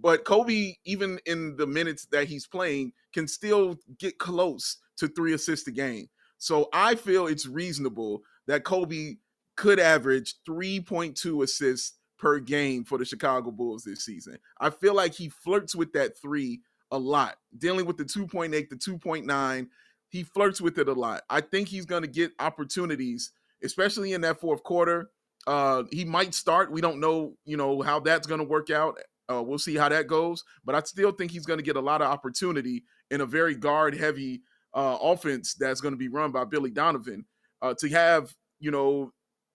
[0.00, 5.32] But Coby, even in the minutes that he's playing, can still get close to three
[5.32, 6.06] assists a game.
[6.38, 9.18] So I feel it's reasonable that Coby
[9.56, 14.38] could average 3.2 assists per game for the Chicago Bulls this season.
[14.60, 16.60] I feel like he flirts with that three
[16.92, 19.66] a lot, dealing with the 2.8, the 2.9.
[20.08, 21.22] He flirts with it a lot.
[21.30, 23.32] I think he's going to get opportunities,
[23.64, 25.10] especially in that fourth quarter.
[25.46, 26.70] Uh, he might start.
[26.70, 28.98] We don't know, you know, how that's going to work out.
[29.30, 30.44] Uh, we'll see how that goes.
[30.64, 33.54] But I still think he's going to get a lot of opportunity in a very
[33.54, 34.42] guard heavy
[34.74, 37.24] uh, offense that's going to be run by Billy Donovan
[37.62, 39.12] uh, to have, you know,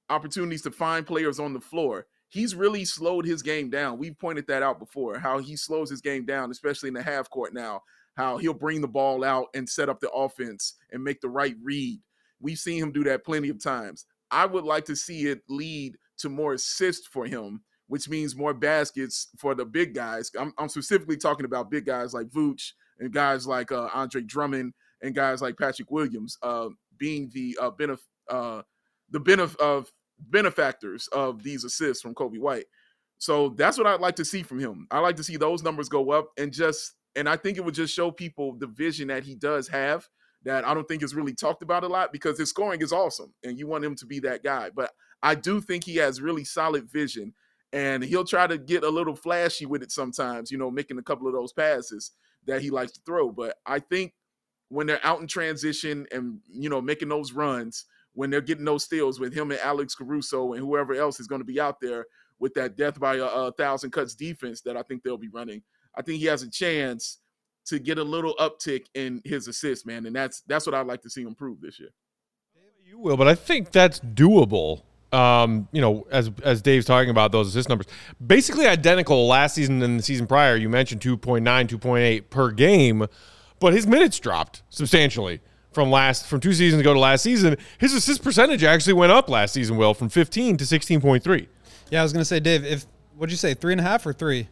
[0.09, 2.07] opportunities to find players on the floor.
[2.29, 3.97] He's really slowed his game down.
[3.97, 7.29] We've pointed that out before, how he slows his game down, especially in the half
[7.29, 7.81] court now,
[8.15, 11.55] how he'll bring the ball out and set up the offense and make the right
[11.61, 11.99] read.
[12.39, 14.05] We've seen him do that plenty of times.
[14.31, 18.53] I would like to see it lead to more assists for him, which means more
[18.53, 20.29] baskets for the big guys.
[20.37, 24.73] I'm, I'm specifically talking about big guys like Vooch and guys like uh, Andre Drummond
[25.01, 28.61] and guys like Patrick Williams uh, being the uh, benef- uh,
[29.09, 32.65] the benef- of benefactors of these assists from Coby White.
[33.19, 34.87] So that's what I'd like to see from him.
[34.91, 37.73] I like to see those numbers go up and just and I think it would
[37.73, 40.07] just show people the vision that he does have
[40.43, 43.33] that I don't think is really talked about a lot because his scoring is awesome
[43.43, 44.69] and you want him to be that guy.
[44.69, 44.91] But
[45.23, 47.33] I do think he has really solid vision
[47.73, 51.03] and he'll try to get a little flashy with it sometimes, you know, making a
[51.03, 52.11] couple of those passes
[52.45, 53.31] that he likes to throw.
[53.31, 54.13] But I think
[54.69, 58.83] when they're out in transition and you know making those runs, when they're getting those
[58.83, 62.05] steals with him and Alex Caruso and whoever else is going to be out there
[62.39, 65.61] with that death by a, a thousand cuts defense that I think they'll be running.
[65.95, 67.19] I think he has a chance
[67.67, 71.01] to get a little uptick in his assists, man, and that's that's what I'd like
[71.01, 71.89] to see him prove this year.
[72.85, 74.83] You will, but I think that's doable.
[75.11, 77.87] Um, you know, as as Dave's talking about those assist numbers,
[78.25, 80.55] basically identical last season and the season prior.
[80.55, 83.05] You mentioned 2.9, 2.8 per game,
[83.59, 85.41] but his minutes dropped substantially
[85.71, 87.57] from last from two seasons ago to last season.
[87.77, 91.47] His assist percentage actually went up last season, Will, from 15 to 16.3.
[91.89, 92.65] Yeah, I was gonna say, Dave.
[92.65, 92.85] If
[93.15, 94.47] what'd you say, three and a half or three?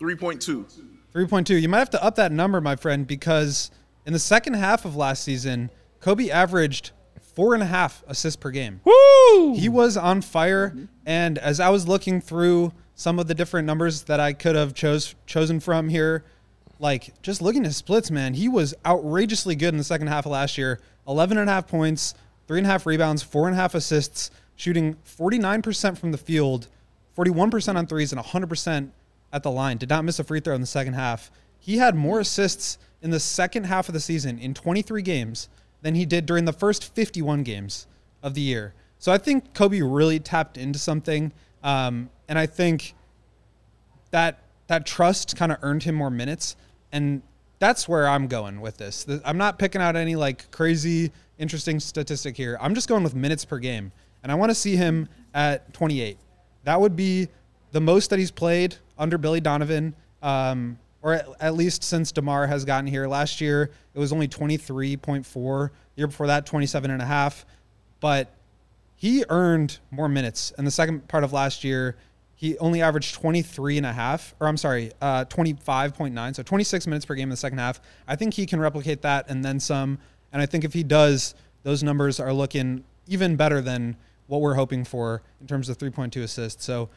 [0.00, 0.66] 3.2.
[1.14, 1.60] 3.2.
[1.60, 3.70] You might have to up that number, my friend, because
[4.04, 5.70] in the second half of last season,
[6.00, 6.90] Coby averaged
[7.34, 8.80] four and a half assists per game.
[8.84, 9.54] Woo!
[9.54, 14.02] He was on fire, and as I was looking through some of the different numbers
[14.04, 16.24] that I could have chose chosen from here,
[16.78, 20.32] like just looking at splits, man, he was outrageously good in the second half of
[20.32, 20.80] last year.
[21.08, 22.14] 11 and a half points,
[22.46, 26.68] three and a half rebounds, four and a half assists, shooting 49% from the field,
[27.16, 28.90] 41% on threes, and 100%
[29.32, 29.76] at the line.
[29.78, 31.30] Did not miss a free throw in the second half.
[31.58, 35.48] He had more assists in the second half of the season in 23 games
[35.82, 37.86] than he did during the first 51 games
[38.22, 38.74] of the year.
[38.98, 42.94] So I think Coby really tapped into something, um, and I think
[44.10, 46.56] that that trust kind of earned him more minutes,
[46.96, 47.22] and
[47.58, 49.06] that's where I'm going with this.
[49.24, 52.56] I'm not picking out any like crazy interesting statistic here.
[52.58, 53.92] I'm just going with minutes per game,
[54.22, 56.16] and I want to see him at 28.
[56.64, 57.28] That would be
[57.72, 62.46] the most that he's played under Billy Donovan, um, or at, at least since DeMar
[62.46, 63.06] has gotten here.
[63.06, 65.24] Last year it was only 23.4.
[65.24, 67.44] The year before that, 27 and a half.
[68.00, 68.32] But
[68.94, 70.54] he earned more minutes.
[70.56, 71.96] In the second part of last year,
[72.36, 76.36] he only averaged 23 and a half, or I'm sorry, uh, 25.9.
[76.36, 77.80] So 26 minutes per game in the second half.
[78.06, 79.98] I think he can replicate that and then some.
[80.32, 84.54] And I think if he does, those numbers are looking even better than what we're
[84.54, 86.62] hoping for in terms of 3.2 assists.
[86.62, 86.90] So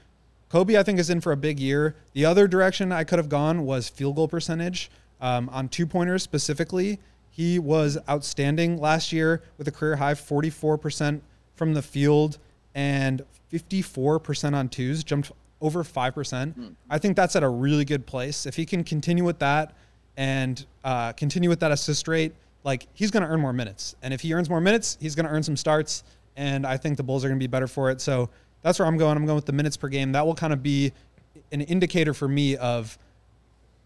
[0.51, 1.95] Coby, I think, is in for a big year.
[2.13, 6.21] The other direction I could have gone was field goal percentage um, on two pointers
[6.21, 6.99] specifically.
[7.29, 11.21] He was outstanding last year with a career high 44%
[11.55, 12.39] from the field
[12.75, 13.21] and
[13.52, 15.32] 54% on twos, jumped
[15.62, 16.54] over 5%.
[16.89, 18.45] I think that's at a really good place.
[18.45, 19.76] If he can continue with that
[20.18, 22.34] and uh, continue with that assist rate,
[22.64, 23.95] like he's going to earn more minutes.
[24.02, 26.04] And if he earns more minutes, he's going to earn some starts.
[26.38, 28.02] And I think the Bulls are going to be better for it.
[28.02, 28.30] So
[28.62, 29.18] that's where I'm going.
[29.18, 30.12] I'm going with the minutes per game.
[30.12, 30.91] That will kind of be
[31.52, 32.97] an indicator for me of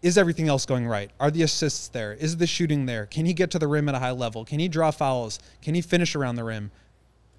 [0.02, 1.10] is everything else going right?
[1.18, 2.12] Are the assists there?
[2.12, 3.06] Is the shooting there?
[3.06, 4.44] Can he get to the rim at a high level?
[4.44, 5.38] Can he draw fouls?
[5.62, 6.70] Can he finish around the rim?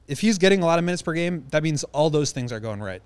[0.08, 2.60] If he's getting a lot of minutes per game, that means all those things are
[2.60, 3.02] going right.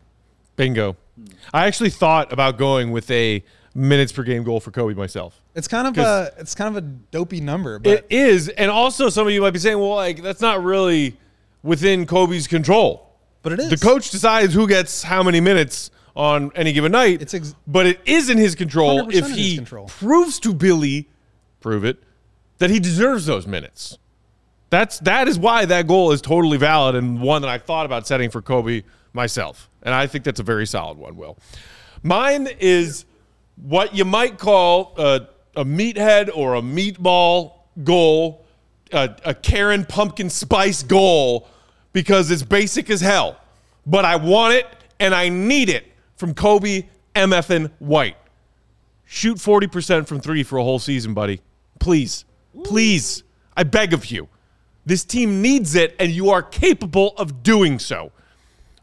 [0.56, 0.98] Bingo.
[1.18, 1.26] Hmm.
[1.54, 3.44] I actually thought about going with a
[3.74, 5.40] minutes per game goal for Coby myself.
[5.56, 8.70] It's kind of 'Cause- a it's kind of a dopey number, but It is, and
[8.70, 11.18] also some of you might be saying, "Well, like that's not really
[11.64, 13.06] within Coby's control."
[13.42, 17.22] but it is The coach decides who gets how many minutes on any given night.
[17.22, 19.86] It's ex- but it is in his control 100% if in his he control.
[19.88, 21.08] proves to Billy,
[21.62, 22.04] prove it,
[22.58, 23.98] that he deserves those minutes.
[24.70, 28.06] That's that is why that goal is totally valid and one that I thought about
[28.06, 31.16] setting for Coby myself, and I think that's a very solid one.
[31.16, 31.38] Will
[32.04, 33.06] mine is
[33.56, 37.54] what you might call a, a meathead or a meatball
[37.84, 38.46] goal,
[38.92, 41.48] a, a Karen pumpkin spice goal,
[41.94, 43.38] because it's basic as hell.
[43.86, 44.68] But I want it
[45.00, 48.18] and I need it from Coby MFN White.
[49.06, 51.42] Shoot 40% from three for a whole season, buddy.
[51.80, 52.26] Please.
[52.64, 53.24] Please.
[53.58, 54.30] I beg of you.
[54.90, 58.12] This team needs it, and you are capable of doing so.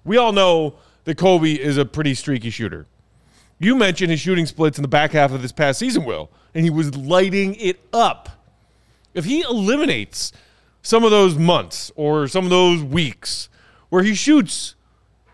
[0.04, 2.86] We all know that Coby is a pretty streaky shooter.
[3.58, 6.62] You mentioned his shooting splits in the back half of this past season, Will, and
[6.62, 8.28] he was lighting it up.
[9.14, 10.30] If he eliminates
[10.80, 13.48] some of those months or some of those weeks
[13.88, 14.76] where he shoots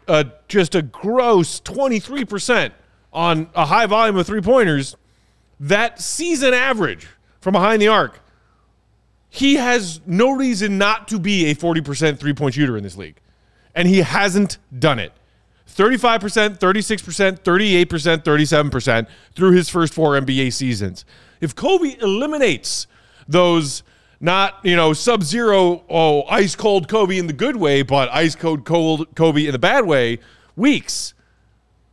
[0.08, 2.72] uh, just a gross 23%
[3.12, 4.96] on a high volume of three pointers,
[5.60, 7.08] that season average
[7.42, 8.21] from behind the arc,
[9.34, 13.16] he has no reason not to be a 40% three point shooter in this league.
[13.74, 15.10] And he hasn't done it.
[15.66, 21.06] 35%, 36%, 38%, 37% through his first four NBA seasons.
[21.40, 22.86] If Coby eliminates
[23.26, 23.82] those
[24.20, 28.66] not, you know, sub-zero, oh, ice cold Coby in the good way, but ice cold
[28.66, 30.18] cold Coby in the bad way
[30.56, 31.14] weeks,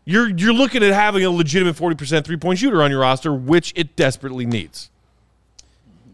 [0.03, 3.95] you're you're looking at having a legitimate 40% three-point shooter on your roster, which it
[3.95, 4.89] desperately needs.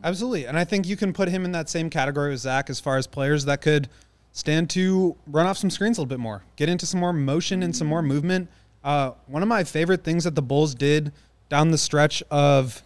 [0.05, 0.45] Absolutely.
[0.45, 2.95] And I think you can put him in that same category with Zach as far
[2.97, 3.89] as players that could
[4.33, 7.63] stand to run off some screens a little bit more, get into some more motion
[7.63, 8.47] and some more movement.
[8.83, 11.11] Uh, one of my favorite things that the Bulls did
[11.49, 12.83] down the stretch of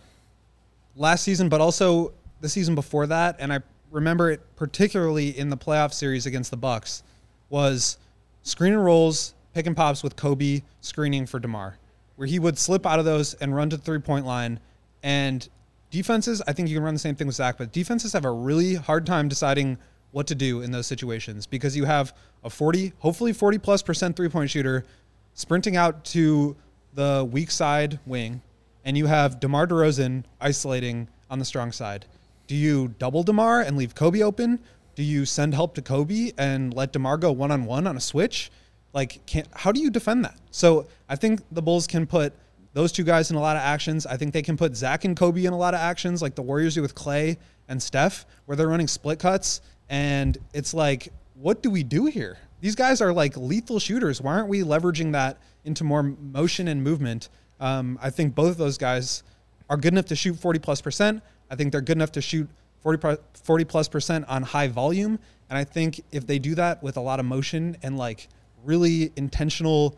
[0.95, 3.59] last season, but also the season before that, and I
[3.91, 7.03] remember it particularly in the playoff series against the Bucks,
[7.49, 7.97] was
[8.43, 11.79] screen and rolls, pick and pops with Coby screening for DeMar,
[12.15, 14.61] where he would slip out of those and run to the three point line.
[15.03, 15.47] And
[15.89, 18.31] defenses, I think you can run the same thing with Zach, but defenses have a
[18.31, 19.77] really hard time deciding
[20.11, 24.15] what to do in those situations because you have a 40, hopefully 40 plus percent
[24.15, 24.85] three point shooter
[25.33, 26.55] sprinting out to
[26.93, 28.41] the weak side wing,
[28.83, 32.05] and you have DeMar DeRozan isolating on the strong side.
[32.47, 34.59] Do you double DeMar and leave Coby open?
[34.95, 38.01] Do you send help to Coby and let DeMar go one on one on a
[38.01, 38.51] switch?
[38.91, 39.21] Like,
[39.53, 40.35] how do you defend that?
[40.49, 42.33] So I think the Bulls can put
[42.73, 44.05] those two guys in a lot of actions.
[44.05, 46.41] I think they can put Zach and Coby in a lot of actions, like the
[46.41, 49.61] Warriors do with Clay and Steph, where they're running split cuts.
[49.89, 52.37] And it's like, what do we do here?
[52.61, 54.21] These guys are like lethal shooters.
[54.21, 57.29] Why aren't we leveraging that into more motion and movement?
[57.59, 59.23] Um, I think both of those guys
[59.69, 61.23] are good enough to shoot 40 plus percent.
[61.49, 62.49] I think they're good enough to shoot
[62.81, 65.19] 40, 40 plus percent on high volume.
[65.49, 68.27] And I think if they do that with a lot of motion and like
[68.63, 69.97] really intentional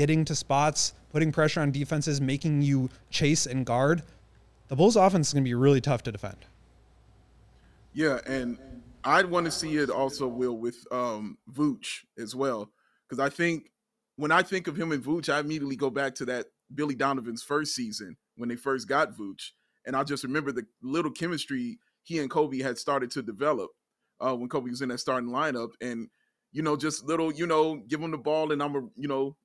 [0.00, 4.02] getting to spots, putting pressure on defenses, making you chase and guard,
[4.68, 6.38] the Bulls offense is going to be really tough to defend.
[7.92, 8.56] Yeah, and
[9.04, 12.70] I'd want to see it also, Will, with um, Vooch as well.
[13.06, 13.72] Because I think
[14.16, 17.42] when I think of him and Vooch, I immediately go back to that Billy Donovan's
[17.42, 19.50] first season when they first got Vooch.
[19.84, 23.70] And I just remember the little chemistry he and Coby had started to develop
[24.18, 25.72] uh, when Coby was in that starting lineup.
[25.82, 26.08] And,
[26.52, 29.36] you know, just little, you know, give him the ball and I'm a, you know,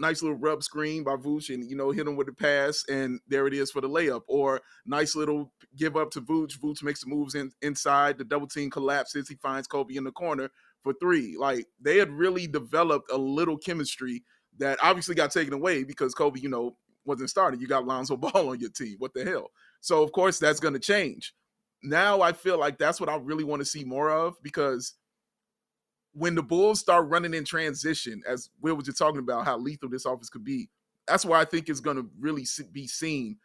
[0.00, 3.20] nice little rub screen by Vooch and, you know, hit him with the pass and
[3.28, 4.22] there it is for the layup.
[4.28, 6.58] Or nice little give up to Vooch.
[6.58, 8.18] Vooch makes the moves in, inside.
[8.18, 9.28] The double team collapses.
[9.28, 10.50] He finds Coby in the corner
[10.82, 11.36] for three.
[11.38, 14.22] Like they had really developed a little chemistry
[14.58, 17.60] that obviously got taken away because Coby, you know, wasn't starting.
[17.60, 18.96] You got Lonzo Ball on your team.
[18.98, 19.50] What the hell?
[19.80, 21.34] So of course that's going to change.
[21.82, 24.94] Now I feel like that's what I really want to see more of because
[26.16, 29.90] when the Bulls start running in transition, as Will was just talking about how lethal
[29.90, 30.68] this offense could be,
[31.06, 33.36] that's where I think it's going to really be seen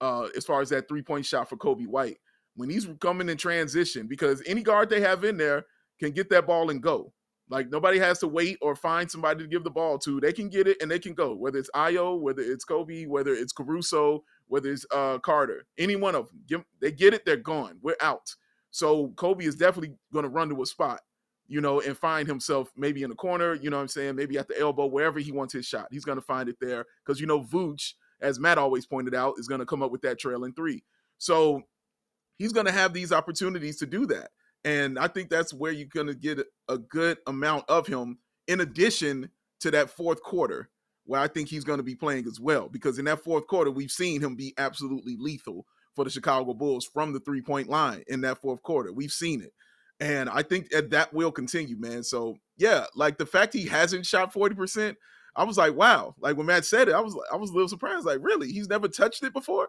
[0.00, 2.18] uh, as far as that three point shot for Coby White
[2.56, 5.66] when he's coming in transition because any guard they have in there
[6.00, 7.12] can get that ball and go.
[7.50, 10.18] Like nobody has to wait or find somebody to give the ball to.
[10.18, 11.34] They can get it and they can go.
[11.34, 16.14] Whether it's Ayo, whether it's Coby, whether it's Caruso, whether it's uh, Carter, any one
[16.14, 17.78] of them, they get it, they're gone.
[17.82, 18.34] We're out.
[18.70, 21.00] So Coby is definitely going to run to a spot,
[21.46, 24.38] you know, and find himself maybe in the corner, you know what I'm saying, maybe
[24.38, 25.88] at the elbow, wherever he wants his shot.
[25.90, 29.34] He's going to find it there because you know Vooch, as Matt always pointed out,
[29.38, 30.82] is going to come up with that trailing three.
[31.18, 31.62] So
[32.36, 34.30] he's going to have these opportunities to do that.
[34.64, 38.18] And I think that's where you're going to get a good amount of him
[38.48, 39.30] in addition
[39.60, 40.70] to that fourth quarter,
[41.04, 42.68] where I think he's going to be playing as well.
[42.68, 46.86] Because in that fourth quarter, we've seen him be absolutely lethal for the Chicago Bulls
[46.86, 48.92] from the three point line in that fourth quarter.
[48.92, 49.52] We've seen it.
[50.00, 52.02] And I think that, that will continue, man.
[52.02, 54.96] So, yeah, like the fact he hasn't shot 40%,
[55.36, 56.14] I was like, wow.
[56.18, 58.06] Like when Matt said it, I was I was a little surprised.
[58.06, 58.50] Like, really?
[58.50, 59.68] He's never touched it before?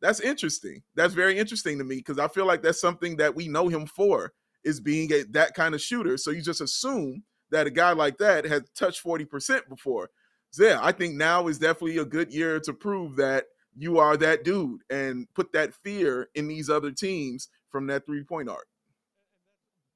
[0.00, 0.82] that's interesting.
[0.94, 3.86] That's very interesting to me because I feel like that's something that we know him
[3.86, 4.32] for
[4.64, 6.16] is being a, that kind of shooter.
[6.16, 10.10] So you just assume that a guy like that has touched 40% before.
[10.50, 14.16] So yeah, I think now is definitely a good year to prove that you are
[14.16, 18.66] that dude and put that fear in these other teams from that three point arc.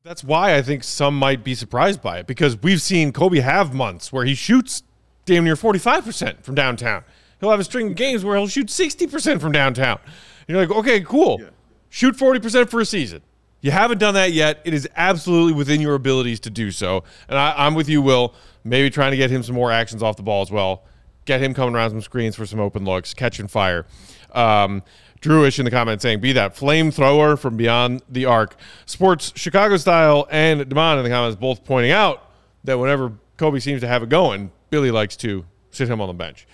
[0.02, 3.74] That's why I think some might be surprised by it because we've seen Coby have
[3.74, 4.82] months where he shoots
[5.26, 7.04] damn near 45% from downtown
[7.40, 9.98] he'll have a string of games where he'll shoot 60% from downtown.
[10.46, 11.38] And you're like, okay, cool.
[11.40, 11.48] Yeah.
[11.88, 13.22] Shoot 40% for a season.
[13.62, 14.60] You haven't done that yet.
[14.64, 17.04] It is absolutely within your abilities to do so.
[17.28, 18.34] And I, am with you, Will.
[18.64, 20.84] Maybe trying to get him some more actions off the ball as well.
[21.24, 23.86] Get him coming around some screens for some open looks, catching fire.
[24.32, 24.82] Um,
[25.20, 28.56] Drewish in the comments saying, be that flamethrower from beyond the arc.
[28.86, 32.30] Sports Chicago style and Demond in the comments both pointing out
[32.64, 36.14] that whenever Coby seems to have it going, Billy likes to sit him on the
[36.14, 36.46] bench.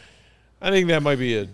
[0.60, 1.48] I think that might be it.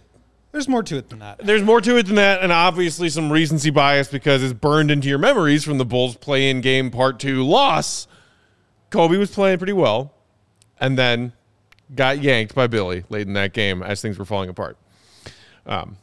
[0.52, 1.38] There's more to it than that.
[1.38, 5.08] There's more to it than that, and obviously some recency bias because it's burned into
[5.08, 8.06] your memories from the Bulls play-in game part two loss.
[8.90, 10.12] Coby was playing pretty well,
[10.78, 11.32] and then
[11.94, 14.76] got yanked by Billy late in that game as things were falling apart.
[15.64, 15.96] Um,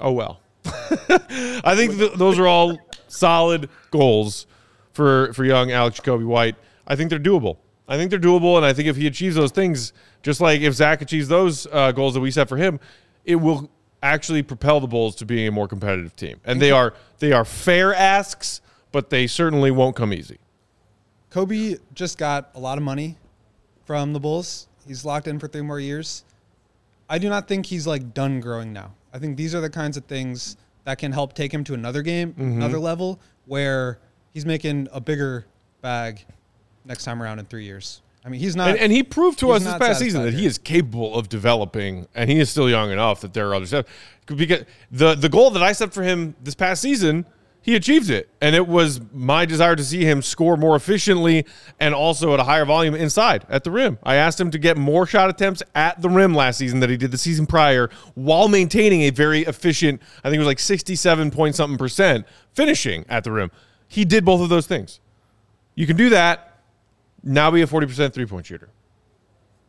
[0.00, 0.40] oh well.
[0.64, 2.78] I think th- those are all
[3.08, 4.46] solid goals
[4.92, 6.56] for for young Alex Jacoby White.
[6.86, 7.58] I think they're doable.
[7.86, 9.92] I think they're doable, and I think if he achieves those things,
[10.22, 12.80] just like if Zach achieves those uh, goals that we set for him,
[13.24, 13.70] it will
[14.02, 16.40] actually propel the Bulls to being a more competitive team.
[16.44, 18.60] And they are they are fair asks,
[18.92, 20.38] but they certainly won't come easy.
[21.30, 23.16] Coby just got a lot of money
[23.84, 24.68] from the Bulls.
[24.86, 26.24] He's locked in for three more years.
[27.08, 28.94] I do not think he's like done growing now.
[29.12, 32.02] I think these are the kinds of things that can help take him to another
[32.02, 32.56] game, mm-hmm.
[32.56, 33.98] another level where
[34.32, 35.46] he's making a bigger
[35.80, 36.24] bag
[36.84, 38.02] next time around in three years.
[38.24, 38.70] I mean, he's not.
[38.70, 42.08] And, and he proved to us this past season that he is capable of developing,
[42.14, 43.90] and he is still young enough that there are other steps.
[44.26, 47.26] Because the the goal that I set for him this past season,
[47.64, 48.28] he achieved it.
[48.42, 51.46] And it was my desire to see him score more efficiently
[51.80, 53.98] and also at a higher volume inside at the rim.
[54.02, 56.98] I asked him to get more shot attempts at the rim last season than he
[56.98, 61.30] did the season prior while maintaining a very efficient, I think it was like 67
[61.30, 63.50] point something percent finishing at the rim.
[63.88, 65.00] He did both of those things.
[65.74, 66.60] You can do that.
[67.22, 68.68] Now be a 40% three point shooter.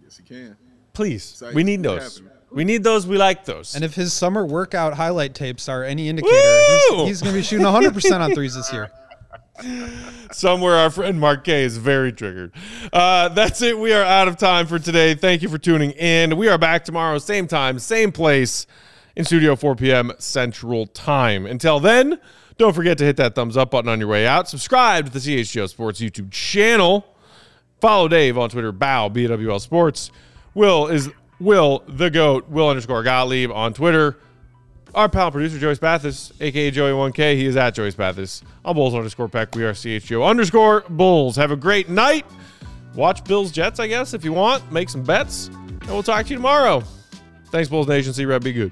[0.03, 0.57] Yes, he can.
[0.91, 1.41] Please.
[1.53, 2.21] We need those.
[2.55, 3.05] We need those.
[3.05, 3.75] We like those.
[3.75, 6.33] And if his summer workout highlight tapes are any indicator,
[6.89, 6.99] Woo!
[6.99, 8.89] he's, he's going to be shooting 100% on threes this year.
[10.31, 12.53] Somewhere our friend Mark K is very triggered.
[12.93, 13.77] Uh, that's it.
[13.77, 15.15] We are out of time for today.
[15.15, 16.37] Thank you for tuning in.
[16.37, 18.67] We are back tomorrow, same time, same place
[19.17, 20.13] in studio 4 p.m.
[20.19, 21.45] Central Time.
[21.45, 22.21] Until then,
[22.57, 24.47] don't forget to hit that thumbs up button on your way out.
[24.47, 27.05] Subscribe to the CHGO Sports YouTube channel.
[27.81, 30.09] Follow Dave on Twitter, bow, BWL Sports.
[30.53, 34.17] Will is Will the GOAT, Will underscore Gottlieb on Twitter.
[34.93, 38.43] Our pal producer, Joey Spathis, aka Joey1K, he is at Joey Spathis.
[38.63, 39.53] I'm Bulls underscore Peck.
[39.53, 41.35] We are CHGO underscore Bulls.
[41.35, 42.25] Have a great night.
[42.95, 44.71] Watch Bills Jets, I guess, if you want.
[44.71, 45.47] Make some bets.
[45.47, 46.81] And we'll talk to you tomorrow.
[47.51, 48.13] Thanks, Bulls Nation.
[48.13, 48.43] See you, Red.
[48.43, 48.71] Be good.